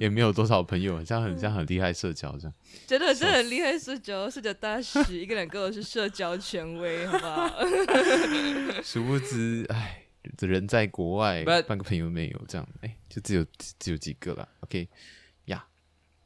[0.00, 2.54] 也没有多少朋友，很像很像很厉害社交这样。
[2.86, 7.50] 真的真的很厉害，社交社交大使，一个两个都是社交权威，好不好？
[8.82, 10.04] 殊不知，哎，
[10.40, 13.46] 人在国外，But- 半个朋友没有，这样，哎，就只有
[13.78, 14.48] 只有几个了。
[14.60, 14.88] OK，
[15.46, 15.64] 呀，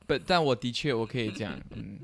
[0.06, 2.00] 不，但我的确我可以讲，嗯，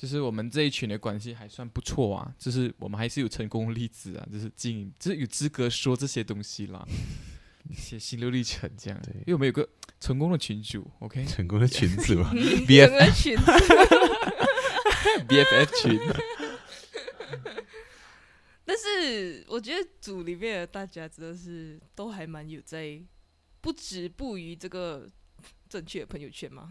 [0.00, 6.86] 就是我们这一群的关系还算不错啊，就是我们还是有成功例子啊，就是经营，就是有资格说这些东西啦，
[7.68, 9.00] 一些心路历程这样。
[9.02, 9.12] 对。
[9.14, 13.42] 因为我们有个成功的群主，OK，BFF 成功的裙子嘛整个群子
[15.82, 15.98] 群，
[18.64, 23.02] 但是我觉得组里面的大家真的是都还蛮有在
[23.60, 25.10] 不止步于这个
[25.68, 26.70] 正确的朋友圈吗。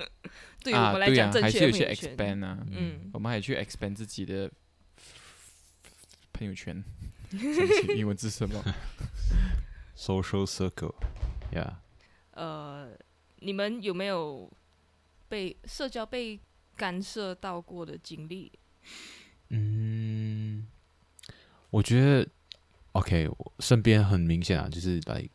[0.62, 4.50] 对于我啊，们来讲正确还是有去的朋友圈，expand 啊，嗯，我们还去 expand 自己的
[6.32, 6.82] 朋友圈。
[7.96, 8.62] 英文字是什么？
[9.96, 11.74] social circle，yeah，
[12.30, 12.88] 呃，
[13.40, 14.50] 你们有没有
[15.28, 16.40] 被社交被
[16.76, 18.52] 干涉到过的经历？
[19.50, 20.66] 嗯，
[21.70, 22.26] 我觉得
[22.92, 25.28] OK，我身边很明显啊，就是 like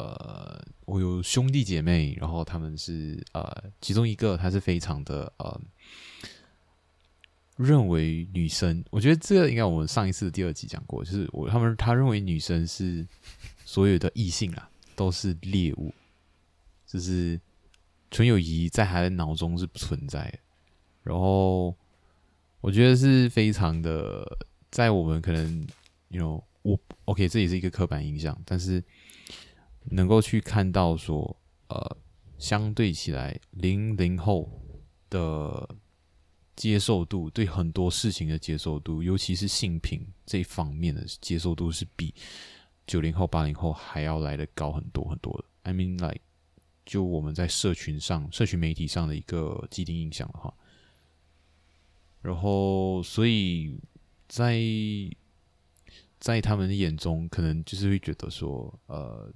[0.00, 3.44] 呃，我有兄弟姐妹，然后他们是呃，
[3.82, 5.60] 其中一个他是非常的呃，
[7.56, 13.06] 认为女生，我觉得这个应该我们上一次的第二集讲过，就是我他们他认为女生是
[13.66, 15.92] 所有的异性啊都是猎物，
[16.86, 17.38] 就是
[18.10, 20.38] 纯友谊在他的脑中是不存在的，
[21.02, 21.76] 然后
[22.62, 25.66] 我觉得是非常的，在我们可能
[26.08, 28.82] ，you know，我 OK，这也是一个刻板印象，但是
[29.84, 31.36] 能够去看到说，
[31.68, 31.96] 呃，
[32.38, 34.50] 相对起来，零零后
[35.08, 35.76] 的
[36.56, 42.14] 接受度，对很多事情的接受度，尤其是性平这一方面的接受度，是比
[42.86, 45.44] 九零后、八零后还要来的高很多很多的。
[45.62, 46.20] I mean like，
[46.84, 50.52] 就我们在社群上、社群媒体上的一个既定印象的话，
[52.20, 53.78] 然后所以
[54.28, 54.60] 在
[56.18, 59.32] 在他们的眼中，可能就是会觉得说，呃，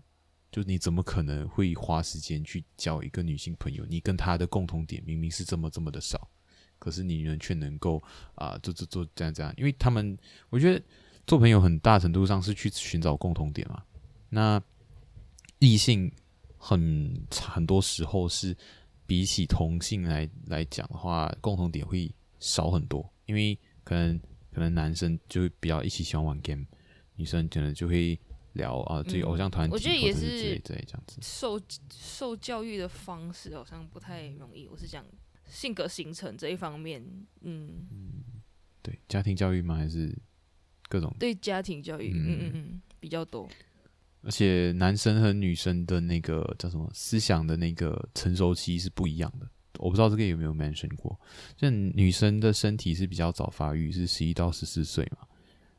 [0.54, 3.84] 就你怎么可能会花时间去交一个女性朋友？
[3.86, 6.30] 你跟她的共同点明明是这么这么的少，
[6.78, 8.00] 可是你人却能够
[8.36, 10.16] 啊，做做做这样这样，因为他们
[10.50, 10.80] 我觉得
[11.26, 13.82] 做朋友很大程度上是去寻找共同点嘛。
[14.28, 14.62] 那
[15.58, 16.08] 异性
[16.56, 18.56] 很很多时候是
[19.08, 24.20] 比起同性来来讲的话，共同点会少很多，因为可能
[24.52, 26.64] 可能男生就会比较一起喜欢玩 game，
[27.16, 28.16] 女生可能就会
[28.54, 31.18] 聊啊自己偶像团体，我觉得也是是之类之类这样子。
[31.22, 31.60] 受
[31.92, 34.66] 受教育的方式好像不太容易。
[34.66, 35.04] 我是讲
[35.46, 37.04] 性格形成这一方面，
[37.42, 37.86] 嗯，
[38.82, 39.76] 对，家庭教育吗？
[39.76, 40.16] 还是
[40.88, 41.14] 各种？
[41.18, 43.48] 对家庭教育，嗯嗯嗯嗯，比较多。
[44.22, 49.46] 而且男生和女生的那个叫什么思想的那个成熟期是不一样的。
[49.78, 51.20] 我不知道这个有没有 mention 过，
[51.56, 55.26] 就女生的身体是比较早发育，是十一到十四岁嘛，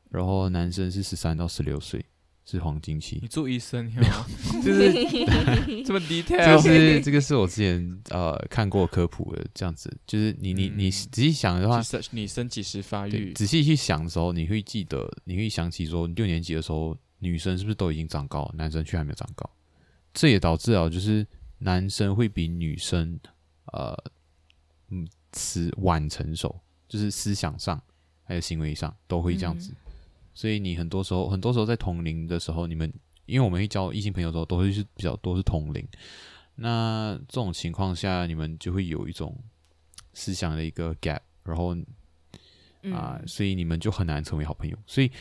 [0.09, 2.05] 然后男生是十三到十六岁，
[2.45, 3.27] 是黄金期你。
[3.27, 4.25] 做医生有吗？
[4.63, 4.93] 就是
[5.83, 13.33] 这么 detail，这个是这个是我之前呃看过科普的，这样子就是你你你嗯仔细想的话，是你生几时发，育？
[13.33, 19.49] 仔细去想的时候，你会记得，你会想起说，六年级的时候，女生是不是都已经长高，男生却还没有长高？
[20.13, 21.25] 这也导致啊就是
[21.57, 23.19] 男生会比女生
[23.73, 23.97] 呃
[24.91, 26.55] 嗯迟晚成熟，
[26.87, 27.81] 就是思想上
[28.23, 29.73] 还有行为上都会这样子。
[30.35, 32.93] 所以你很多时候，很多时候在同龄的时候，你们
[33.25, 35.83] 因为我们会交异性朋友的时候，都会是比较多是同龄。
[36.55, 39.35] 那这种情况下，你们就会有一种
[40.13, 41.75] 思想的一个 gap，然后
[42.83, 44.77] 嗯啊、所以你们就很难成为好朋友。
[44.85, 45.11] 所以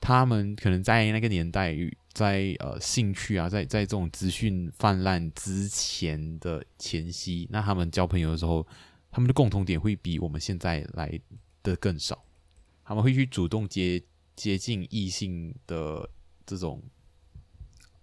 [0.00, 1.76] 他们可能在那个年代，
[2.12, 8.66] 在呃兴趣啊，在在这种资讯泛滥之前的前夕，那他们交朋友的时候，
[9.10, 11.20] 他们的共同点会比我们现在来
[11.62, 12.24] 的更少。
[12.82, 14.02] 他们会去主动接
[14.36, 16.08] 接近异性的
[16.44, 16.82] 这种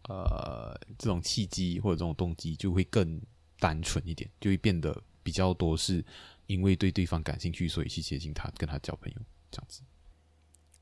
[0.10, 3.22] 呃这种契机或者这种动机，就会更
[3.60, 6.04] 单纯一点，就会变得比较多是
[6.48, 9.82] 因为对对方感兴趣，所以去接近他，跟他交朋友这样子。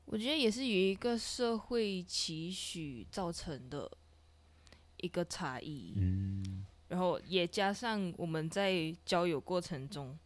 [0.06, 3.90] 我觉得也是有一个社会期许造成的
[4.98, 10.18] 一个差异，嗯，然后也加上我们在交友过程中，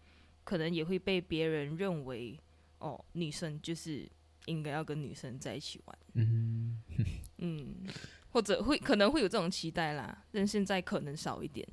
[0.43, 2.37] 可能也会被别人认为，
[2.79, 4.11] 哦，女生就是
[4.46, 6.80] 应该要跟女生在一起玩，嗯，
[7.38, 7.74] 嗯，
[8.30, 11.66] 或者会可能会有这种期待啦，但现在可能少一点。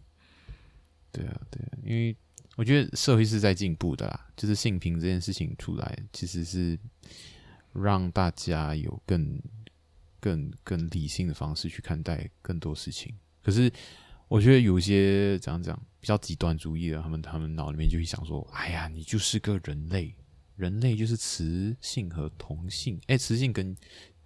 [1.11, 2.15] 对啊，对啊，因为
[2.55, 6.77] 我觉得社会是在进步的啦，就是性平这件事情出来，其实是
[7.71, 9.39] 让大家有更、
[10.19, 13.15] 更、更理性的方式去看待更多事情。
[13.41, 13.71] 可是
[14.27, 20.15] 我觉得有些怎样讲比较极端主义的，他们他们脑里面就会想说：“哎呀，你就是个人类，
[20.55, 23.75] 人类就是雌性和同性，哎，雌性跟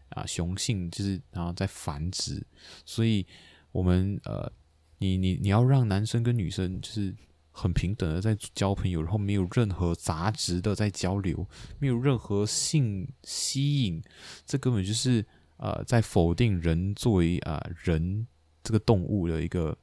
[0.09, 2.45] 啊雄性就是然后在繁殖，
[2.85, 3.25] 所以
[3.71, 4.51] 我们呃，
[4.97, 7.15] 你你你要让男生跟女生就是
[7.51, 11.47] 很平等的在交朋友，然后没有任何杂质的在交流，
[11.79, 14.01] 没有任何性吸引，
[14.45, 15.25] 这根本就是
[15.57, 18.27] 呃在否定人作为啊人
[18.63, 19.77] 这个动物的一个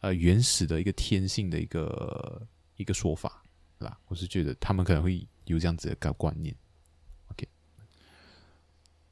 [0.00, 3.44] 呃原始的一个天性的一个一个说法，
[3.78, 4.00] 对吧？
[4.06, 6.54] 我是觉得他们可能会有这样子的个观念。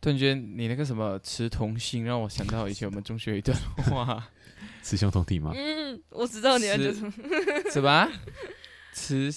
[0.03, 4.31] 突然间，你那个什么雌同性，让我想到以前我们中学一段话，
[4.83, 5.53] 雌雄同体吗？
[5.55, 7.12] 嗯，我知道你要讲什么。
[7.71, 8.09] 什么？
[8.95, 9.31] 雌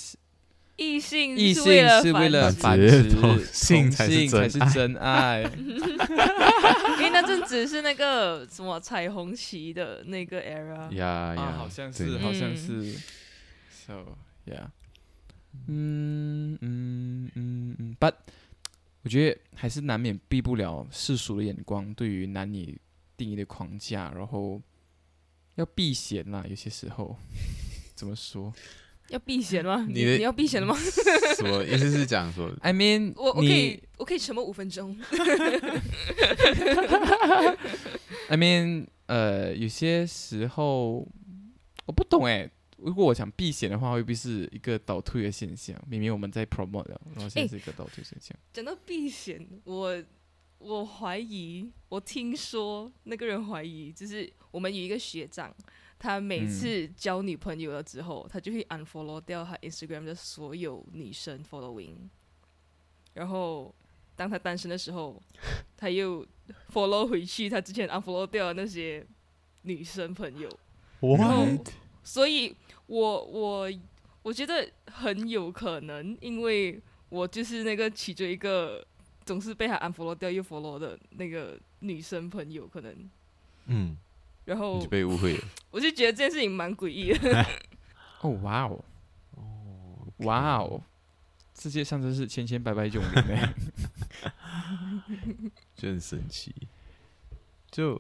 [0.78, 1.64] 异性异性
[2.02, 5.42] 是为了繁殖，同性才是真爱。
[6.98, 10.90] 因为那阵子是那个什么彩虹旗的那个 era。
[10.94, 12.94] 呀啊，呀，好像是，好像嗯是。
[13.86, 14.68] So yeah，
[15.68, 18.13] 嗯嗯嗯嗯，But
[19.04, 22.80] 我觉得还是难免避不了世俗的眼光对于男女
[23.18, 24.62] 定义的框架，然后
[25.56, 26.44] 要避嫌啦。
[26.50, 27.16] 有些时候
[27.96, 28.54] 怎么说
[29.10, 29.86] 要避嫌吗？
[29.89, 30.76] 你的你要避嫌了吗？
[31.38, 34.98] 什么意思是讲说？I mean，我我可以我可以沉默五分钟。
[38.30, 41.06] I mean，呃，有些时候
[41.86, 42.50] 我不懂哎。
[42.84, 45.76] 如果我想避嫌的话，未必是一个倒退的现象。
[45.88, 48.38] 明明我们在 promote 了，然后现在是一个倒退现象。
[48.52, 50.04] 讲到避嫌，我
[50.58, 55.54] 我怀疑，我听说那个人怀疑，就是我们有一个学长，
[55.98, 61.96] 他每次交女朋友了之后，他就会 unfollow 掉他 Instagram 的所有女生 following，
[63.13, 63.74] 然后
[64.15, 65.22] 当他单身的时候，
[65.78, 66.26] 他又
[66.72, 69.06] follow 回去他之前 unfollow 掉的那些
[69.62, 70.50] 女生朋友
[71.00, 71.69] ，what？
[72.04, 72.56] 所以
[72.88, 73.72] 我我
[74.22, 78.86] 我觉得很有可能，因为我就是那个起着一个
[79.26, 83.10] 总是被他 unfollow 掉又 follow 的那个女生朋友，可能，
[83.68, 83.96] 嗯，
[84.46, 85.44] 然后你就被误会了。
[85.72, 87.46] 我就觉得这件事情蛮诡异的。
[88.22, 88.84] 哦，哇哦，
[90.18, 90.82] 哇哦，
[91.60, 93.54] 世界上真是千千百百种人呢。
[95.76, 96.54] 就很神奇。
[97.70, 98.00] 就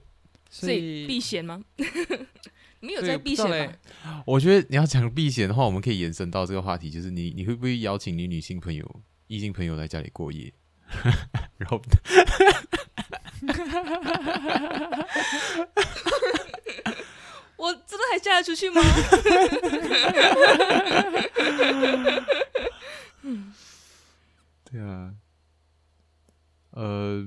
[0.49, 1.63] 所以避嫌吗？
[2.85, 3.67] 没有在避嫌嘞
[4.05, 4.21] 吗？。
[4.27, 10.53] 我觉得你要讲避嫌的话，我们可以延伸到这个话题，就是你你会不会邀请你女性朋友、异性朋友来家里过夜？
[11.57, 11.81] 然后
[17.55, 18.81] 我真的还嫁得出去吗？
[24.69, 25.13] 对啊，
[26.71, 27.25] 呃，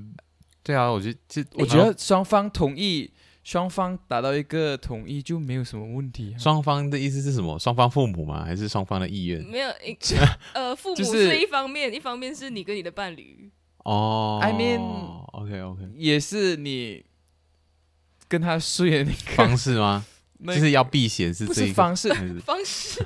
[0.62, 3.12] 对啊，我觉得这我觉得双方同意，
[3.47, 6.37] 双方达到一个统一就没有什么问题、啊。
[6.37, 7.57] 双方的意思是什么？
[7.61, 8.43] 双方父母吗？
[8.45, 9.41] 还是双方的意愿？
[9.45, 9.69] 没有，
[10.53, 13.49] 呃，父母是是一方面，一方面是你跟你的伴侣。
[13.85, 14.81] 哦 I mean-
[15.33, 17.05] OK OK，也是你
[18.27, 20.05] 跟他睡的那个方式吗？
[20.41, 22.13] 那就是要避嫌是不这方式，
[22.45, 23.01] 方式。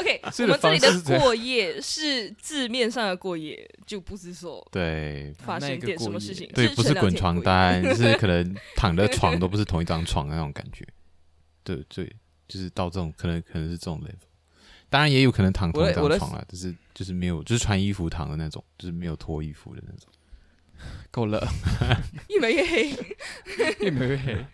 [0.00, 6.50] OK，我所以的们这里的过夜是字面上的过夜，就不是说对发生点什么事情。
[6.54, 7.10] 对，不是滚。
[7.20, 10.86] 床单，就 是可能躺的床都不是同一张床的那种感觉。
[11.62, 12.10] 对对，
[12.48, 14.26] 就是到这种可能可能是这种 level。
[14.88, 20.08] 当然也有可能躺同一张床啦，就是就是没有，就是穿衣服躺的那种，就是没有脱衣服的那种。
[21.10, 21.46] 够了，
[22.30, 22.94] 越描越黑。
[23.84, 24.46] 越描越黑。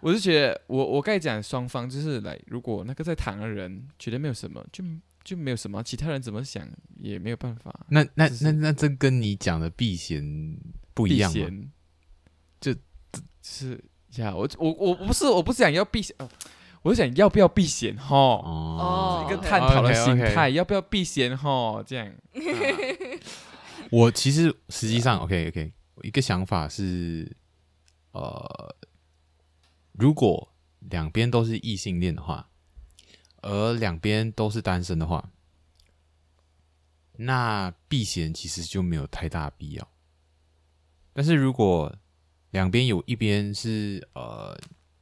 [0.00, 4.84] 我是觉得，我我刚才讲双方就是来，如果那个在躺的人觉得没有什么，就
[5.24, 7.86] 就没有什么，其他人怎么想也没有办法。
[7.88, 10.56] 那那就是那那这跟你讲的避嫌
[10.94, 11.32] 不一样
[12.60, 13.82] 就就是
[14.16, 16.28] 呀，我我我我不是我不是想要避嫌，呃，
[16.82, 22.12] 我是想要不要避嫌哈，哦，一个探讨的心态，要不要避嫌哈，这样。
[23.90, 27.30] 我其实实际上 OK OK，一个想法是，
[28.12, 28.76] 呃，
[29.98, 32.48] 如果两边都是异性恋的话，
[33.42, 35.32] 而两边都是单身的话，
[37.16, 39.88] 那避嫌其实就没有太大必要。
[41.12, 41.92] 但是如果
[42.50, 44.56] 两边有一边是呃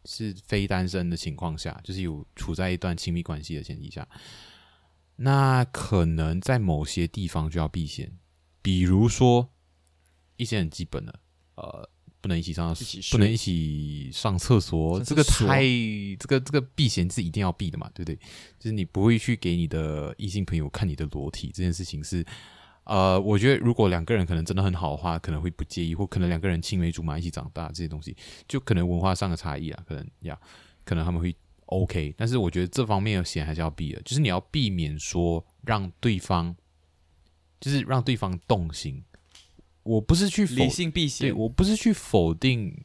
[0.06, 4.08] 是非单身的情况下，就是有处在一段亲密关系的前提下，
[5.16, 8.18] 那可能在某些地方就要避嫌。
[8.62, 9.50] 比如说
[10.38, 11.20] 一些很基本的，
[11.56, 11.88] 呃，
[12.26, 15.62] 不能一起上，一起不能一起上厕所，这个太
[16.18, 18.16] 这个这个避嫌是一定要避的嘛，对不对？
[18.58, 22.26] 就是你不会去给你的异性朋友看你的裸体，这件事情是，
[22.82, 28.16] 呃，我觉得如果两个人可能真的很好的话，可能会不介意，或可能两个人青梅竹马一起长大这些东西，
[28.48, 30.36] 就可能文化上的差异啊，可能呀，
[30.84, 31.32] 可能他们会
[31.66, 36.56] OK，但是我觉得这方面的嫌还是要避的，就是你要避免说让对方。
[37.58, 39.02] 就是让对方动心。
[39.86, 42.84] 我不是去否理性避对嫌，我不是去否定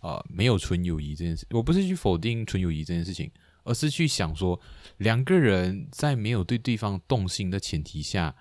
[0.00, 3.30] 呃没有纯友谊这件事，我不是去否定纯友谊这件事情，
[3.64, 4.58] 而是去想说，
[4.96, 8.34] 两个人在没有对对方动心的前提下，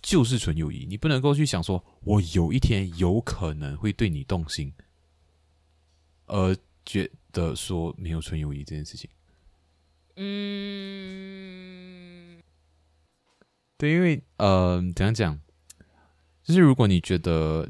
[0.00, 0.86] 就是纯友谊。
[0.88, 4.72] 你不能够去想说，我有一天有可能会对你动心，
[6.26, 6.56] 而
[6.86, 9.10] 觉得说没有纯友谊这件事情。
[10.16, 10.30] 嗯，
[13.76, 15.40] 对，因为呃，怎样讲，
[16.44, 17.68] 就是如果你觉得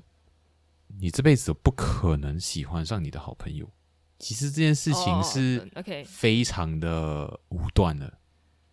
[0.99, 3.71] 你这辈子不可能喜欢上你的好朋友，
[4.19, 5.67] 其实这件事情是
[6.05, 8.19] 非常的武断的，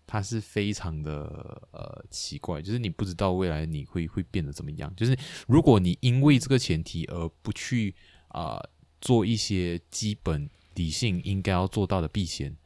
[0.05, 4.93] 它是非常的呃奇怪，就是你不知道未来你会会变得怎么样。
[4.95, 7.95] 就是如果你因为这个前提而不去
[8.29, 8.59] 啊
[8.99, 12.57] 做一些基本理性应该要做到的避嫌。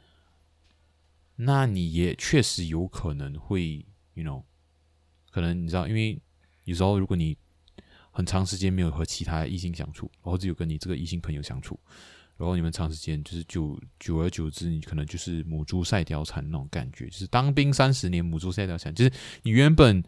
[1.37, 4.43] 那你也确实有可能会，you know，
[5.29, 6.17] 可能你知道，因为
[6.65, 7.35] 有时候如果你
[8.11, 11.79] 很长时间没有和其他异性相处，然后只有跟你这个异性朋友相处，
[12.37, 19.11] 然后你们长时间就是久久而久之，你可能就是母猪赛貂蝉那种感觉，就是当兵三十年，母猪赛貂蝉，就是
[19.43, 20.03] 你原本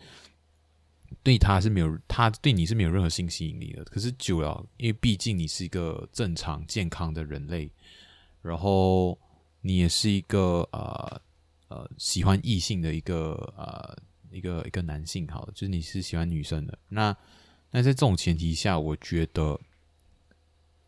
[1.23, 7.71] 对他是没有，他对你是没有任何性吸引力的，可是久了，因为毕竟你是一个正常健康的人类，
[8.41, 9.17] 然后。
[9.61, 11.21] 你也是一个呃
[11.67, 13.97] 呃喜欢异性的一个呃
[14.31, 16.77] 一个一个男性，好，就是你是喜欢女生的。
[16.89, 17.15] 那
[17.71, 19.59] 那在这种前提下，我觉得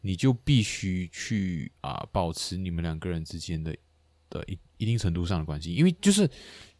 [0.01, 3.75] 你就必须去啊保持你们两个人之间的
[4.29, 6.29] 的一一定程度上的关系，因为就是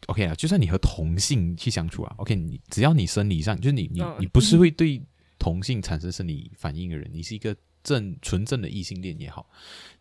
[0.07, 5.01] OK 啊，就算你和同性去相处啊，OK，你只要你生理上就是你你你不是会对
[5.37, 7.55] 同性产生生理反应的人，你是一个。
[7.81, 9.49] 正纯正的异性恋也好，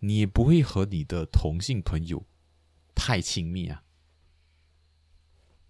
[0.00, 2.26] 你也不会和你的同性朋友
[2.92, 3.84] 太亲密啊。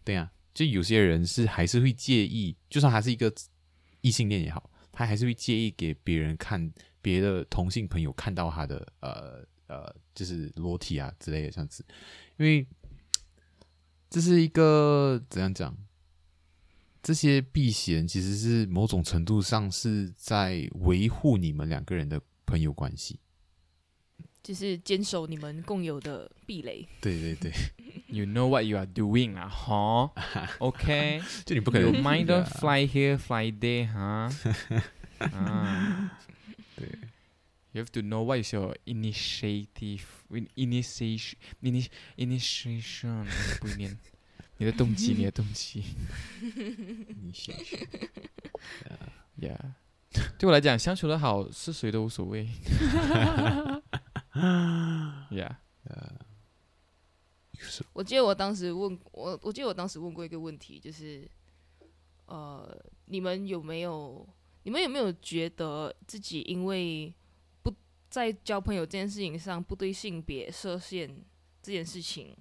[0.05, 3.32] 对啊，就有些人是还是会介意，就算他是一个
[4.00, 11.86] 异性恋也好，他还是会介意给别人看别的同性朋友看到他的呃呃，就是裸体啊之类的这样子，
[12.38, 12.66] 因为
[14.11, 15.78] 这是一个怎样讲？
[17.04, 23.20] 这些避嫌其实是某种程度上是在维护你们两个人的朋友关系，
[24.49, 26.88] 就是坚守你们共有的壁垒。
[27.03, 27.53] 对对对
[28.07, 30.11] ，You know what you are doing 啊，哈
[30.59, 34.32] ，OK，就你不可能 mind fly here fly there 哈，
[35.18, 36.18] 啊，
[36.76, 36.88] 对
[37.72, 40.01] ，You have to know what is your initiative,
[40.57, 41.34] initiation,
[42.16, 43.26] initiation
[43.61, 43.99] 不念。
[44.57, 45.84] 你的动机，你的动机。
[49.38, 49.59] Yeah，
[50.38, 52.49] 对我来讲，相处的好是谁都无所谓。
[55.30, 55.57] Yeah，
[57.93, 61.28] 我记得我当时问我，我记得我当时问过一个问题，就是，
[62.26, 64.26] 呃，你们有没有，
[64.62, 67.12] 你们有没有觉得自己因为
[67.62, 67.74] 不
[68.09, 71.09] 在交朋友这件事情上不对性别设限
[71.62, 72.36] 这件事情？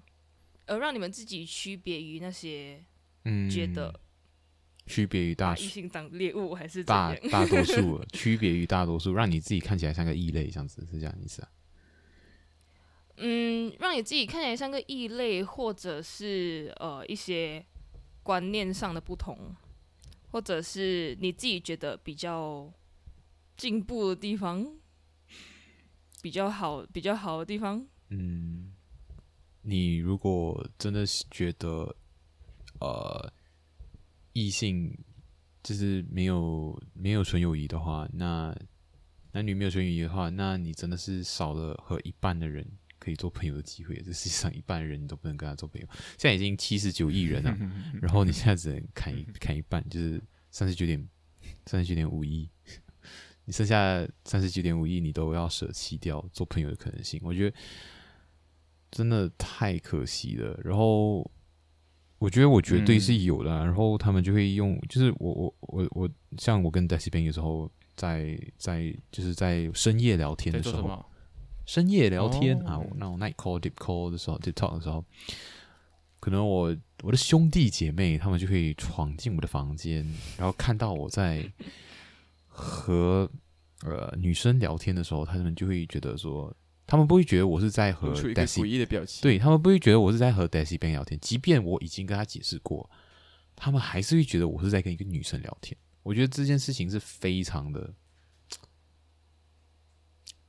[0.67, 2.83] 而让你们自己区别于那些，
[3.23, 3.99] 嗯，觉得
[4.85, 11.49] 区别于大异性当猎物还是大大多数 区别于大多数，让你自己看起来像个异类，这样子是这样意思啊？
[13.17, 17.65] 嗯，让你自己看起来像个异类，或者是呃一些
[18.23, 19.55] 观念上的不同，
[20.31, 22.71] 或者是你自己觉得比较
[23.55, 24.77] 进步的地方，
[26.21, 28.73] 比较好比较好的地方，嗯。
[29.69, 31.93] 你如果真的是觉得，
[32.79, 33.33] 呃，
[34.31, 34.97] 异性
[35.61, 38.55] 就是没有没有纯友谊的话，那
[39.33, 42.65] 男女没有纯友谊的话，那你真的是少了和一半的人
[43.07, 43.95] 可以做朋友的机会。
[44.01, 45.87] 这世界上一半人你都不能跟他做朋友。
[46.17, 47.57] 现在已经七十九亿人了，
[48.01, 51.07] 然后你现在只能砍一砍一半，就是三十九点
[51.65, 52.49] 三十九点五亿，
[53.45, 57.17] 你剩下三十九点五亿，你都要舍弃掉做朋友的可能性。
[57.23, 57.55] 我觉得。
[58.89, 60.57] 真的太可惜了。
[60.63, 61.29] 然后
[62.19, 63.49] 我觉得我绝对是有的。
[63.49, 71.05] 然后他们就会用，就是我我我我，像我跟 Daisy Ben 有时候在在就是在深夜聊天的时候，
[71.67, 75.05] 深夜聊天啊，那种 night call deep call 的时候，deep talk 的时候，
[76.19, 80.03] 可能我我的兄弟姐妹他们就会闯进我的房间，
[80.37, 81.51] 然后看到我在
[82.47, 83.29] 和
[83.83, 86.51] 呃女生聊天的时候，他们就会觉得说。
[86.89, 92.89] 他们不会觉得我是在和 Daisy 的表情，对他们不会觉得我是在和 Daisy 边聊天，即便我已经跟他解释过，
[93.57, 95.77] 他们还是会觉得我是在跟一个女生聊天。
[96.01, 97.93] 我觉得这件事情是非常的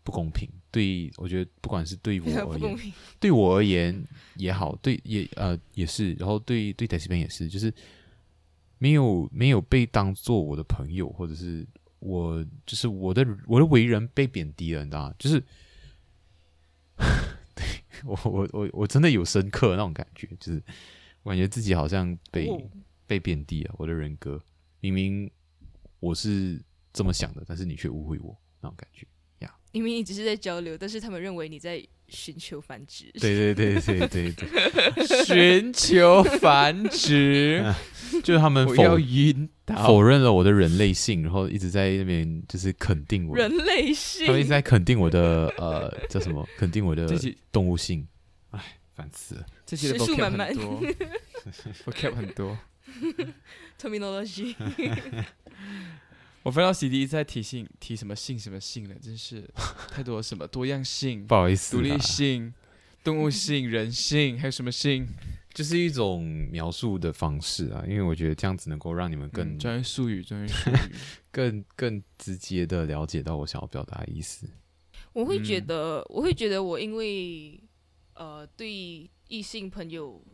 [0.04, 0.48] 不公平。
[0.70, 4.04] 对，我觉得不管是对我 而言，对我而言
[4.36, 7.72] 也好，对也呃也是，然后对对 Daisy 边也是，就是
[8.78, 11.66] 没有没有被当做我的朋友，或者是
[11.98, 15.14] 我就是我的我的为人被贬低了，你知道吗？
[15.18, 15.42] 就是。
[17.54, 17.64] 对，
[18.04, 20.62] 我我我我真的有深刻那种感觉，就是
[21.22, 22.60] 我感觉自己好像被、哦
[23.06, 24.38] 被贬低了，我的人格
[24.80, 25.30] 明明
[25.98, 26.60] 我是
[26.92, 29.06] 这么想的，但是你却误会我那种感觉。
[29.72, 33.10] 明明你只是在交流，但是他们认为你在寻求繁殖。
[33.20, 37.62] 对对对对对对，寻求繁殖，
[38.24, 38.98] 就是他们否。
[39.84, 46.48] 否认了我的人类性，然后一直在那边就是肯定我，人类性他们一直在肯定我的呃叫什么？
[46.56, 47.06] 肯定我的
[47.52, 48.08] 动物性。
[48.52, 49.44] 哎，烦死了。
[49.66, 50.82] 这些的时速 vocab 满满很多
[51.84, 52.58] ，vocab 很多。
[53.78, 54.56] terminology，
[56.48, 59.46] 我翻到 CD 在提醒提什么性什么性了，真是
[59.92, 62.54] 太多什么多样性不、好意思独立，性、
[63.04, 65.06] 动物性、人性，还有什么性？
[65.52, 70.74] 就是一种描述的方式啊，因为我觉得这样子能够让你们更、嗯专业术语，专业术语。
[71.30, 74.48] 更更直接的了解到我想要表达的意思。
[75.12, 77.62] 我会觉嗯得，我会觉得我因为
[78.14, 80.24] 呃对异性朋友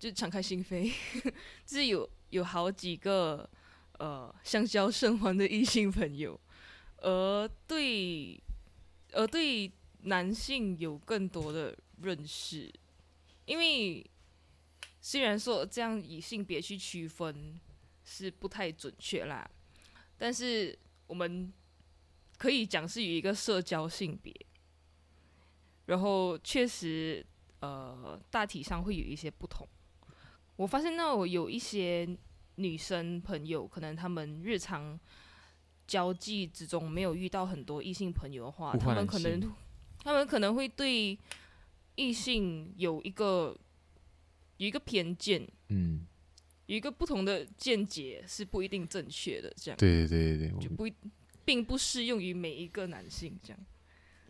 [0.00, 0.92] 就敞开心扉，
[1.64, 3.48] 就是有有好几个
[4.02, 6.38] 呃相交甚欢的异性朋友，
[6.96, 8.42] 而对
[9.12, 12.68] 而对男性有更多的认识，
[13.44, 14.04] 因为
[15.00, 17.60] 虽然说这样以性别去区分
[18.02, 19.48] 是不太准确啦，
[20.18, 20.76] 但是
[21.06, 21.52] 我们
[22.38, 24.34] 可以讲是有一个社交性别，
[25.86, 27.24] 然后确实
[27.60, 29.68] 呃大体上会有一些不同。
[30.56, 32.16] 我发现到有一些
[32.56, 34.98] 女生朋友，可能他们日常
[35.86, 39.52] 交际之中没有遇到很多异性朋友的话，她物化男们可能 性
[39.98, 41.18] 她们可能会对
[41.94, 43.56] 异性有一个
[44.56, 46.06] 有一个偏见，嗯，
[46.66, 49.78] 有一个不同的见解是不一定正确的，这样。
[49.78, 50.88] 对对对对对，就不
[51.44, 53.58] 并不适用于每一个男性这样。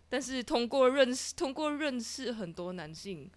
[0.09, 3.31] 但是通过认识，通过认识很多男性，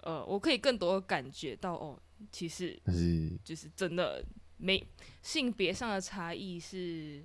[0.00, 2.00] 呃，我可以更多感觉到哦，
[2.30, 4.24] 其实但是就是真的
[4.56, 4.86] 没
[5.22, 7.22] 性别上的差异是，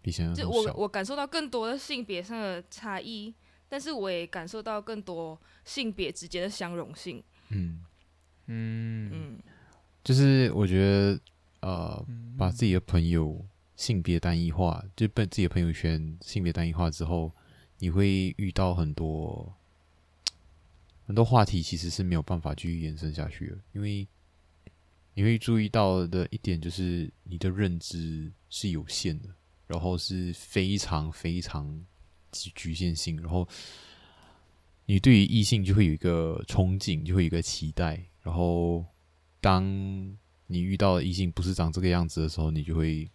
[0.00, 0.72] 比想象就我。
[0.74, 3.34] 我感受到更多的性别上的差异，
[3.68, 7.22] 但是我也感受到更多性别之间的相容性。
[7.50, 7.84] 嗯，
[8.46, 9.38] 嗯，嗯，
[10.02, 11.20] 就是我觉得
[11.60, 13.44] 呃，嗯把自己的朋友
[13.76, 17.32] 性别单一化，就被自己的朋友圈性别单一化之后，
[17.78, 19.54] 你会遇到很多
[21.10, 24.06] 很多话题，其实是没有办法继续延伸下去的，因为
[25.12, 29.28] 你会注意到的一点就是你的认知是有限的，
[29.66, 31.84] 然后是非常非常
[32.30, 33.44] 局限性，然后
[34.86, 38.86] 你对于异性就会有一个憧憬，就会有一个期待，然后
[39.40, 39.64] 当
[40.46, 43.10] 你遇到的异性不是长这个样子的时候，你就会，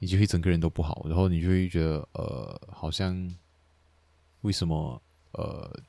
[0.00, 3.34] 你就会整个人都不好，然后你就会觉得，呃，好像
[4.42, 5.82] 为什么，呃，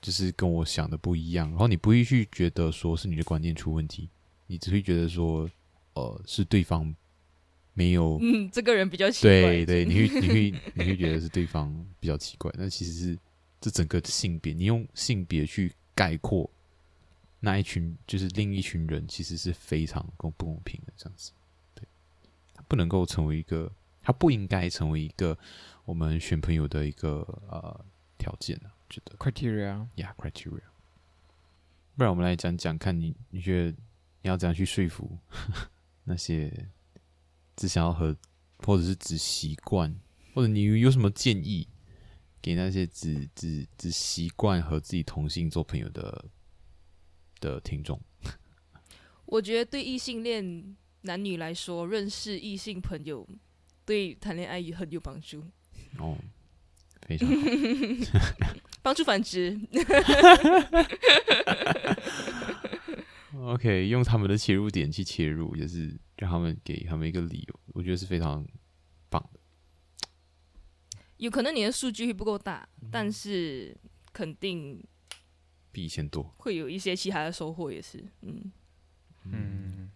[0.00, 4.08] 就是跟我想的不一样，然后你不会去觉得说是你的观念出问题，
[4.46, 5.50] 你只会觉得说，
[5.94, 6.94] 呃，是对方
[7.74, 9.30] 没有，嗯，这个人比较奇怪。
[9.30, 13.18] 对对，你会你会 你会觉得是对方比较奇怪，但其实是
[13.60, 16.48] 这整个性别，你用性别去概括
[17.40, 21.32] 那一群就是另一群人，其实是非常公不公平的这样子。
[21.74, 21.84] 对，
[22.54, 23.70] 他不能够成为一个，
[24.02, 25.36] 他不应该成为一个
[25.84, 27.20] 我们选朋友的一个
[27.50, 27.84] 呃
[28.16, 30.62] 条件啊，觉得 criteria，呀 criteria。
[31.96, 33.70] 不然我们来讲讲看你，你觉得
[34.22, 35.18] 你要怎样去说服
[36.04, 36.68] 那些
[37.56, 38.16] 只想要和，
[38.58, 39.94] 或者是只习惯，
[40.32, 41.66] 或者你有什么建议
[42.40, 46.24] 给那些只只只习惯和自己同性做朋友的
[47.40, 48.00] 的听众？
[49.26, 53.28] 我觉得对异性恋男女来说，认识异性朋友
[53.84, 55.44] 对谈恋爱也很有帮助，
[55.98, 56.16] 哦，
[57.02, 57.34] 非常好。
[58.88, 59.60] 帮助繁殖。
[63.38, 68.46] OK，用他们的切入点去切入，也是让他们给他们一个理由，我觉得是非常
[69.10, 69.40] 棒的。
[71.18, 73.76] 有可能你的数据会不够大，嗯但是
[74.14, 74.82] 肯定
[75.70, 76.34] 比以前多。
[76.38, 78.02] 会有一些其他的收获，也是。
[78.22, 78.50] 嗯，
[79.24, 79.90] 嗯，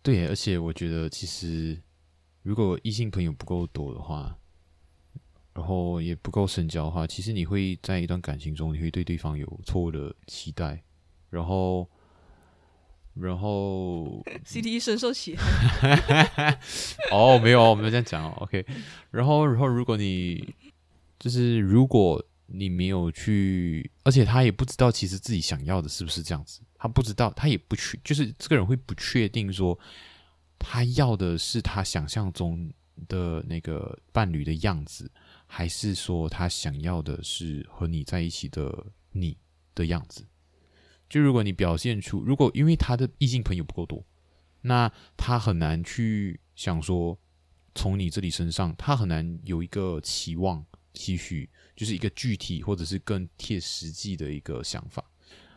[0.00, 1.76] 对，而且我觉得其实
[2.42, 4.38] 如果异性朋友不够多的话，
[5.54, 10.82] 然后也不够深交的话，其实你会在一段感情中，你会对对方有错误的期待，
[11.28, 11.88] 然后，
[13.14, 16.58] 然后 CT 深受其害。
[17.10, 18.34] 哦，没有，我没有这样讲哦。
[18.40, 18.64] OK，
[19.10, 20.54] 然后，然后如果你
[21.18, 29.78] 就是如果你没有去，而且他也不知道其实自己想要的是不是这样子，他不知道，他也不确，就是这个人会不确定说
[30.58, 32.70] 他要的是他想象中
[33.08, 35.10] 的那个伴侣的样子，
[35.52, 39.36] 还是说他想要的是和你在一起的你
[39.74, 40.24] 的样子？
[41.08, 44.06] 就如果你表现出，如果因为他的异性朋友不够多，
[44.60, 47.18] 那他很难去想说
[47.74, 55.04] 从你这里身上，他很难有一个期望、期许，就是一个具体或者是更贴实际的一个想法。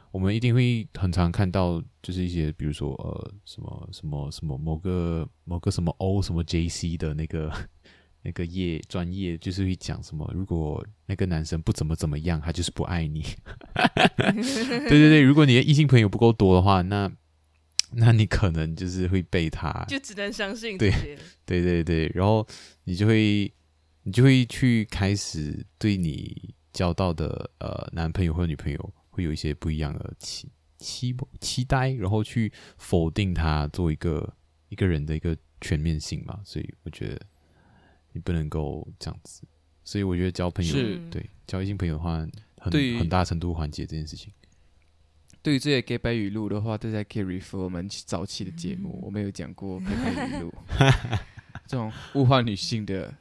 [0.09, 7.51] 我们一定会很常看到，就是一些比如说呃什么什么什么某个某个什么 O 什么 JC 的那个
[8.23, 13.21] 那个业专业，就是会讲什么，如果那个男生不怎么怎么样，他就是不爱你。
[14.15, 17.11] 对对对，如果你的异性朋友不够多的话，那
[17.91, 20.91] 那你可能就是会被他，就只能相信对。
[21.45, 22.47] 对对对，然后
[22.85, 23.51] 你就会
[24.03, 34.33] 你就会去开始对你交到的呃男朋友或者女朋友会有一些不一样的期期期待，然后去否定他做一个
[34.69, 37.21] 一个人的一个全面性嘛，所以我觉得
[38.13, 39.43] 你不能够这样子，
[39.83, 40.73] 所以我觉得交朋友
[41.11, 42.25] 对交异性朋友的话，
[42.57, 44.31] 很对很大程度缓解这件事情。
[45.41, 50.53] 对于这些 gay 白语录的话，大家可以 refer 我们早期的节目，我们有讲过 gay 白语录，
[51.67, 53.13] 这种物化女性的、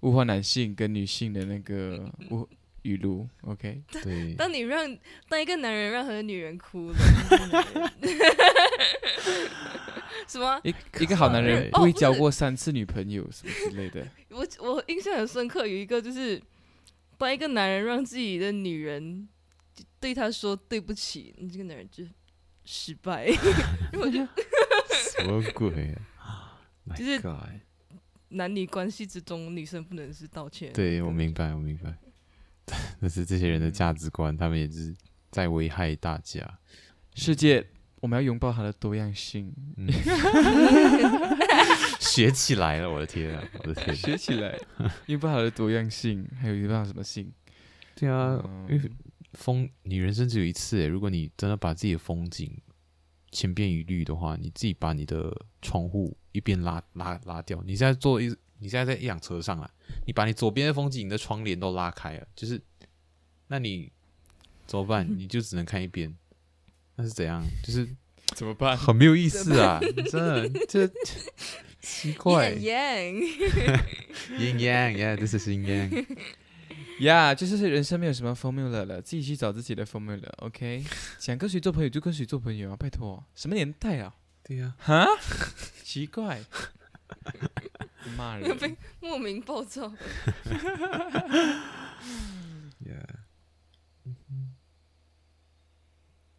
[0.00, 2.46] 物化男性跟女性的那个物
[2.84, 3.28] 语录。
[3.42, 4.96] OK，对， 当你让
[5.28, 6.96] 当一个男人让和女人哭了，
[10.26, 10.60] 什么？
[10.64, 14.06] 一一个好男人对不会交过三次女朋友什么之类的。
[14.30, 16.40] 我我印象很深刻，有一个就是
[17.18, 19.28] 当一个男人让自己的女人
[20.00, 22.04] 对他说对不起，你这个男人就
[22.64, 23.26] 失败。
[23.92, 24.28] 因为我觉得
[24.90, 25.94] 什么鬼
[26.86, 27.60] ？My 就是 God
[28.28, 30.72] 男女关系之中，女生不能是道歉。
[30.72, 31.96] 对，我明白，我明白。
[33.00, 34.94] 但是这些人的价值观，他们也是
[35.30, 36.58] 在危害大家。
[37.14, 37.64] 世界，
[38.00, 39.88] 我们要拥抱它的多样性，嗯，
[42.00, 43.94] 学起来了，我的天啊，我的天！
[43.94, 44.58] 学起来，
[45.06, 47.32] 拥抱它的多样性，还有拥抱什么性？
[47.94, 48.90] 对啊，因为嗯
[49.34, 50.86] 风，你人生只有一次诶。
[50.86, 52.56] 如果你真的把自己的风景
[53.30, 57.62] 千篇一律的话，你自己把你的窗户一边拉拉拉掉。
[57.64, 59.70] 你现在做一，你现在在一辆车上啊，
[60.06, 62.60] 你把你左边的风景你的窗帘都拉开了，就是，
[63.48, 63.90] 那你
[64.66, 65.06] 怎么办？
[65.18, 66.14] 你就只能看一边，
[66.96, 67.42] 那是怎样？
[67.62, 67.88] 就是
[68.34, 68.76] 怎么办？
[68.76, 69.78] 很没有意思啊！
[70.10, 70.90] 真的，这
[71.80, 72.54] 奇怪。
[72.54, 73.20] Yang
[74.38, 76.06] Yin Yang Yeah，this is Yin Yang。
[77.00, 80.30] 呀就是人生没有什么 formula 了，自己去找自己的 formula。
[80.38, 80.84] OK，
[81.18, 84.14] 想跟谁做朋友就跟谁做朋友啊，拜托，什么年代啊？
[84.44, 85.06] 对呀、哈，
[85.82, 86.40] 奇怪，
[88.10, 88.58] 骂人。
[88.58, 89.92] 被莫名暴躁。
[92.84, 93.06] Yeah，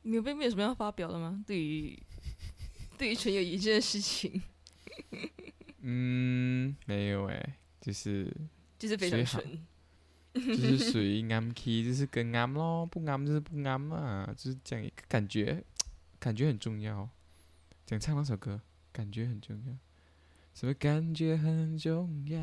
[0.03, 1.43] 你有没有什么要发表的吗？
[1.47, 1.99] 对于
[2.97, 4.43] 对于纯友谊这件事情，
[5.79, 8.31] 嗯，没有哎，就是
[8.77, 9.65] 就是非常纯。
[10.35, 15.63] 就是属于啱 key，就是跟啱咯，不啱就是不啱啊，就是这样一个感觉，
[16.19, 17.09] 感觉很重要。
[17.85, 18.61] 讲唱那首歌，
[18.91, 19.73] 感觉很重要，
[20.55, 22.41] 什么感觉很重要？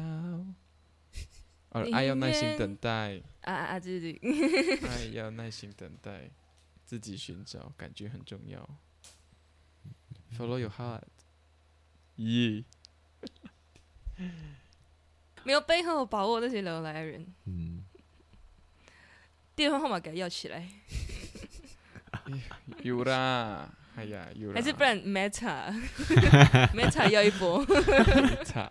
[1.71, 3.81] 哦，爱要耐心等待，啊啊啊！
[3.81, 6.31] 对对对，爱要耐心等待，
[6.85, 8.79] 自己寻找，感觉很重要。
[10.37, 11.03] Follow your heart，
[12.19, 12.65] 咦、
[15.45, 17.83] 没有背后把握那些聊得来的人，嗯，
[19.55, 20.69] 电话号码给他要起来，
[22.85, 25.71] 有啦，哎呀，有啦，还是不然 Meta
[26.75, 27.65] Meta 要一波。
[28.45, 28.71] 差。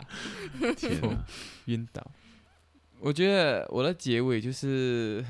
[0.76, 1.24] 天哪，
[1.66, 2.04] 晕倒。
[2.98, 5.24] 我觉得我的结尾就是，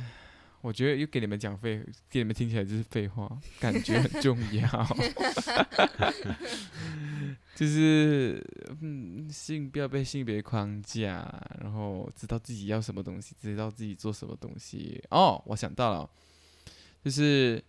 [0.60, 3.30] 我觉得又给你们讲废，给你们听起来就是废话，
[3.60, 4.66] 感觉很重要。
[7.54, 8.42] 就是，
[8.80, 11.26] 嗯，性不要被性别框架，
[11.60, 15.02] 然后知道自己要什么东西，知道自己做什么东西。
[15.10, 16.10] 哦，我想到了，
[17.04, 17.62] 就是，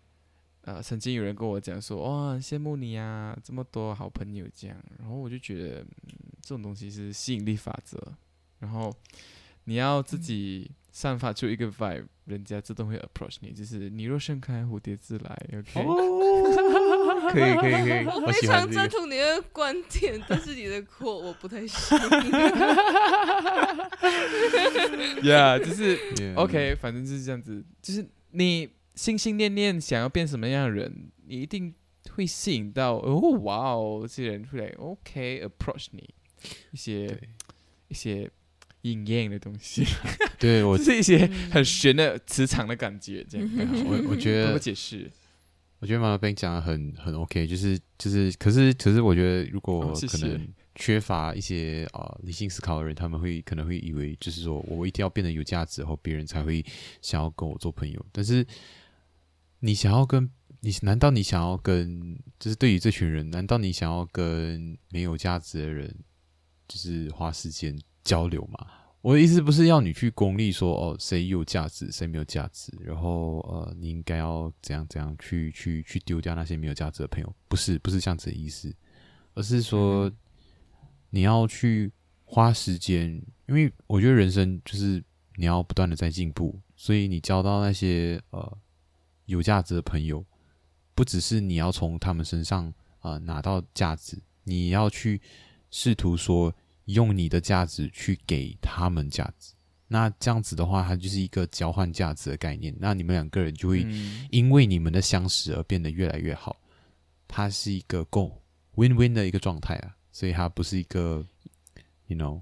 [0.66, 4.78] 呃，曾经有人跟我讲说，哇，很羡慕你啊，这么多好朋友这样。
[4.98, 8.02] 然后我就觉得，嗯，这种东西是吸引力法则，
[8.60, 8.94] 然后
[9.66, 15.38] 你要自己散发出一个 vibe，人家自动会 approach 你，就是你若盛开，蝴蝶自来。
[17.24, 18.48] OK，、可以可以可 以，我非。
[18.48, 21.98] 常赞同你的观点，但是你的 quote 我不太行。
[25.24, 31.74] yeah，就是 Yeah OK，反正就是这样子，就是你心心念念想要变什么样的人，你一定
[32.12, 36.10] 会吸引到哦，哇哦，这些人会来 OK approach 你
[36.72, 37.20] 一些
[37.88, 38.30] 一些
[38.82, 39.84] 阴艳的东西，
[40.38, 43.50] 对我 是一些嗯很玄的磁场的感觉，这样。
[43.86, 45.10] 我我觉得 怎么解释？
[45.80, 56.64] 我觉得妈妈 Ben 讲的很很 OK，就是就是，可是可是我觉得如果可能缺乏一些啊理性思考的人，他们会可能会以为就是说我一定要变得有价值后，别人才会
[57.02, 58.06] 想要跟我做朋友。
[58.14, 58.46] 但是
[59.66, 65.96] 你想要跟你，难道你想要跟就是对于这群人，难道你想要跟没有价值的人，
[66.68, 68.68] 就是花时间交流吗？
[69.00, 78.76] 我的意思不是要你去功利说哦，谁有价值，谁没有价值，然后呃，你应该要怎样怎样去去去丢掉那些没有价值的朋友，不是不是这样子的意思，
[79.34, 80.12] 而是说
[81.10, 81.90] 你要去
[82.26, 83.10] 花时间，
[83.48, 85.02] 因为我觉得人生就是
[85.38, 88.58] 你要不断的在进步，所以你交到那些呃
[89.26, 90.26] 有价值的朋友，
[90.96, 92.68] 不只是你要从他们身上
[93.00, 95.22] 啊、呃拿到价值，你要去
[95.70, 96.54] 试图说。
[96.88, 99.54] 用你的价值去给他们价值，
[99.88, 102.76] 那这样子的话，它就是一个交换价值的概念。
[102.78, 106.60] 那你们两个人就会嗯因为你们的相识而变得越来越好。
[107.26, 108.44] 它是一个够
[108.76, 111.26] win win 的一个状态啊，所以它不是一个
[112.08, 112.42] ，you know，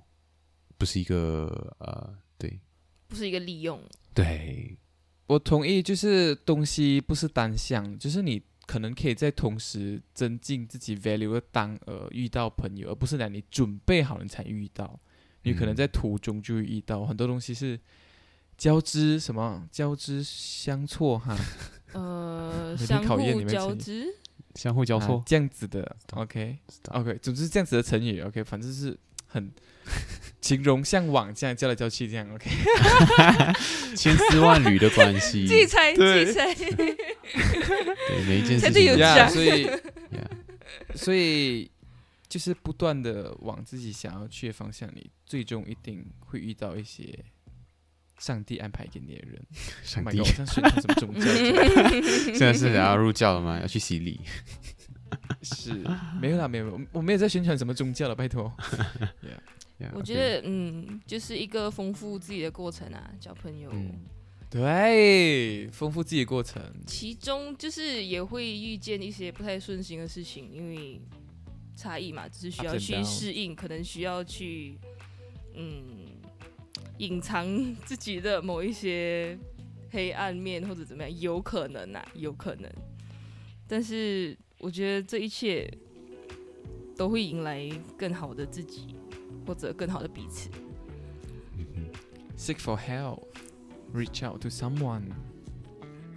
[0.80, 2.60] 不是一个呃，对
[3.08, 3.80] 不是一个利用。
[4.16, 4.76] 对，
[5.32, 15.00] 我同意，就是东西不是单向，就是你可能可以在同时增进自己 value 的当呃遇到朋友，而不是让你准备好了你才遇到，
[15.44, 17.80] 你可能嗯在途中就会遇到很多东西是
[18.58, 21.38] 交织什么交织相错哈，
[21.94, 24.08] 呃，相考验互交织，
[24.56, 25.16] 相互交错。
[25.16, 26.58] 啊，这样子的，OK。
[26.90, 29.00] OK，总之这样子的成语，OK，反正是
[29.32, 29.52] 很
[30.42, 32.50] 形容向往这样叫来叫去这样，OK，
[33.96, 36.54] 千丝万缕的关系，自己猜，自对己猜。
[36.54, 39.70] 对每一件事情所以
[40.96, 41.70] 所以
[42.28, 47.08] 就是不断的往自己想要去的方向，里最终一定会遇到一些
[48.20, 49.42] 上帝安排给你的人。
[49.84, 51.26] 上 Oh 帝 god，我像宣传什么宗教？
[52.34, 53.60] 现在是想要入教了吗？
[53.62, 54.20] 要去洗礼？
[55.41, 55.74] 是
[56.20, 58.51] 没有啦，没有，我我没有在宣传什么宗教了，拜托。
[59.95, 63.70] 我觉得，嗯，就是一个丰富自己的过程啊，交朋友。
[63.74, 63.91] 嗯
[64.49, 66.62] 对，丰富自己的过程。
[66.86, 71.01] 其中就是也会遇见一些不太顺心的事情，因为
[71.76, 74.78] 差异嘛，只是需要去适应，可能需要去
[75.55, 76.05] 嗯
[76.97, 77.47] 隐藏
[77.86, 79.39] 自己的某一些
[79.89, 82.70] 黑暗面或者怎么样，有可能啊，有可能。
[83.66, 85.70] 但是我觉得这一切
[86.95, 88.95] 都会迎来更好的自己，
[89.45, 90.49] 或者更好的彼此。
[92.38, 93.24] Seek for help,
[93.93, 95.03] reach out to someone。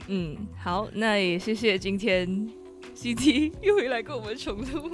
[0.09, 2.29] 嗯，好，那也谢谢今天
[2.95, 4.91] CT 又回来跟我们重录。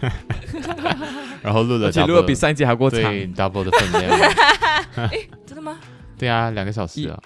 [1.42, 3.00] 然后录了而且录的比上一集还过长。
[3.02, 4.18] 对 double 的分量，
[5.10, 5.78] 哎真的吗？
[6.18, 7.22] 对啊，两个小时啊。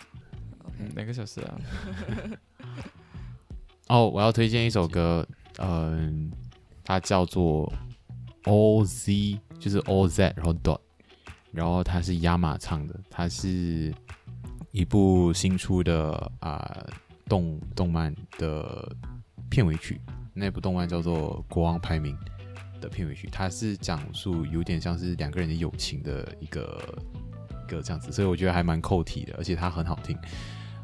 [0.78, 1.58] 嗯，两个小时啊。
[3.88, 5.26] 哦，我要推荐一首歌，
[5.60, 6.30] 嗯，
[6.82, 7.72] 它叫做
[8.44, 10.80] O Z，就是 O Z，然后 dot，
[11.52, 13.94] 然后它是亚马唱的，它是
[14.72, 16.86] 一部新出的啊、
[17.28, 18.90] 动动漫的
[19.50, 20.00] 片尾曲，
[20.32, 22.16] 那部动漫叫做《国王排名》
[22.80, 26.98] 的片尾曲，它是讲述有点像是两个人的友情的一个
[27.66, 30.16] 一个这样子，所以我觉得还蛮扣题的，而且它很好听。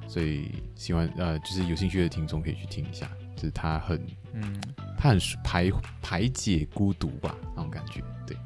[0.09, 4.01] 所以喜欢呃，就是有兴趣的听众可以去听一下，就是他很
[4.33, 4.61] 嗯，
[4.99, 5.71] 他很排
[6.03, 8.37] 排解孤独吧那种感觉，对，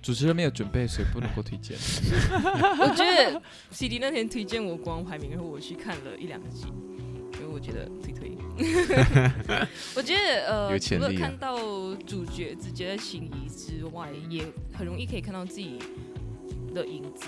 [0.00, 1.76] 主持人没有准备，所以不能够推荐。
[2.78, 6.66] 我觉得 CD 那天推荐我国王排名，然后我去看了一两集，
[7.34, 8.36] 因为我觉得推推。
[9.94, 11.58] 我觉得呃，除 有潜力啊了看到
[12.06, 15.78] 主角之间的情谊之外，也很容易可以看到自己
[16.74, 17.26] 的影子，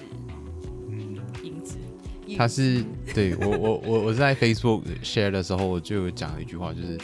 [0.88, 1.76] 嗯，影子。
[2.36, 6.98] 他是对我我我我在 Facebook share 的时候，我就有讲了一句话，就是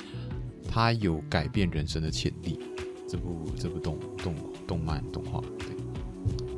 [0.71, 2.59] 他有改变人生的潜力。
[3.07, 4.35] 这部这部动动
[4.67, 5.69] 动漫动画，对，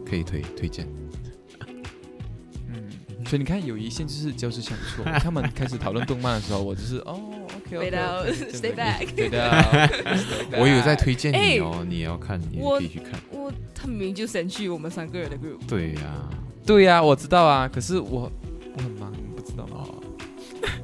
[0.09, 0.89] 可以推推荐。
[2.69, 2.89] 嗯，
[3.27, 5.05] 所以你看，友谊线就是交织相错。
[5.19, 7.21] 他们开始讨论动漫的时候，我就是哦
[7.57, 10.51] ，OK OK，Fade out, stay back 对的。
[10.53, 13.21] 我有在推荐你哎哦，你也要看，你也我可以去看。
[13.31, 16.31] 我他明明就删去我们三个人的 group，对呀、
[16.65, 18.33] 对呀、我知道啊，可是我
[18.77, 19.77] 我很忙，你不知道吗？
[19.89, 20.03] 哦，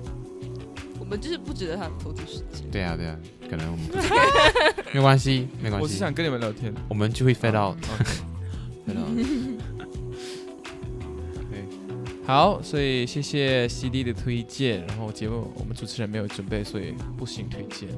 [0.99, 2.71] 我们就是不值得他投资时间。
[2.71, 3.19] 对呀、对呀、
[3.51, 4.17] 可能我们不知道
[4.93, 6.75] 没关系，没关系，我是想跟你们聊天。
[6.89, 7.77] 我们就会 fade out。
[8.87, 9.09] fade out。
[12.25, 17.89] 好，所以谢谢 CD 的推荐，然后节目我们主持人没有准备，所以不行推荐。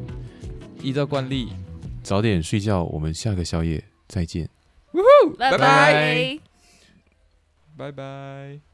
[0.83, 1.53] 依照惯例，
[2.03, 4.49] 早点睡觉，我们下个宵夜再见。
[5.39, 6.39] 拜拜拜拜。
[7.77, 8.74] 拜拜。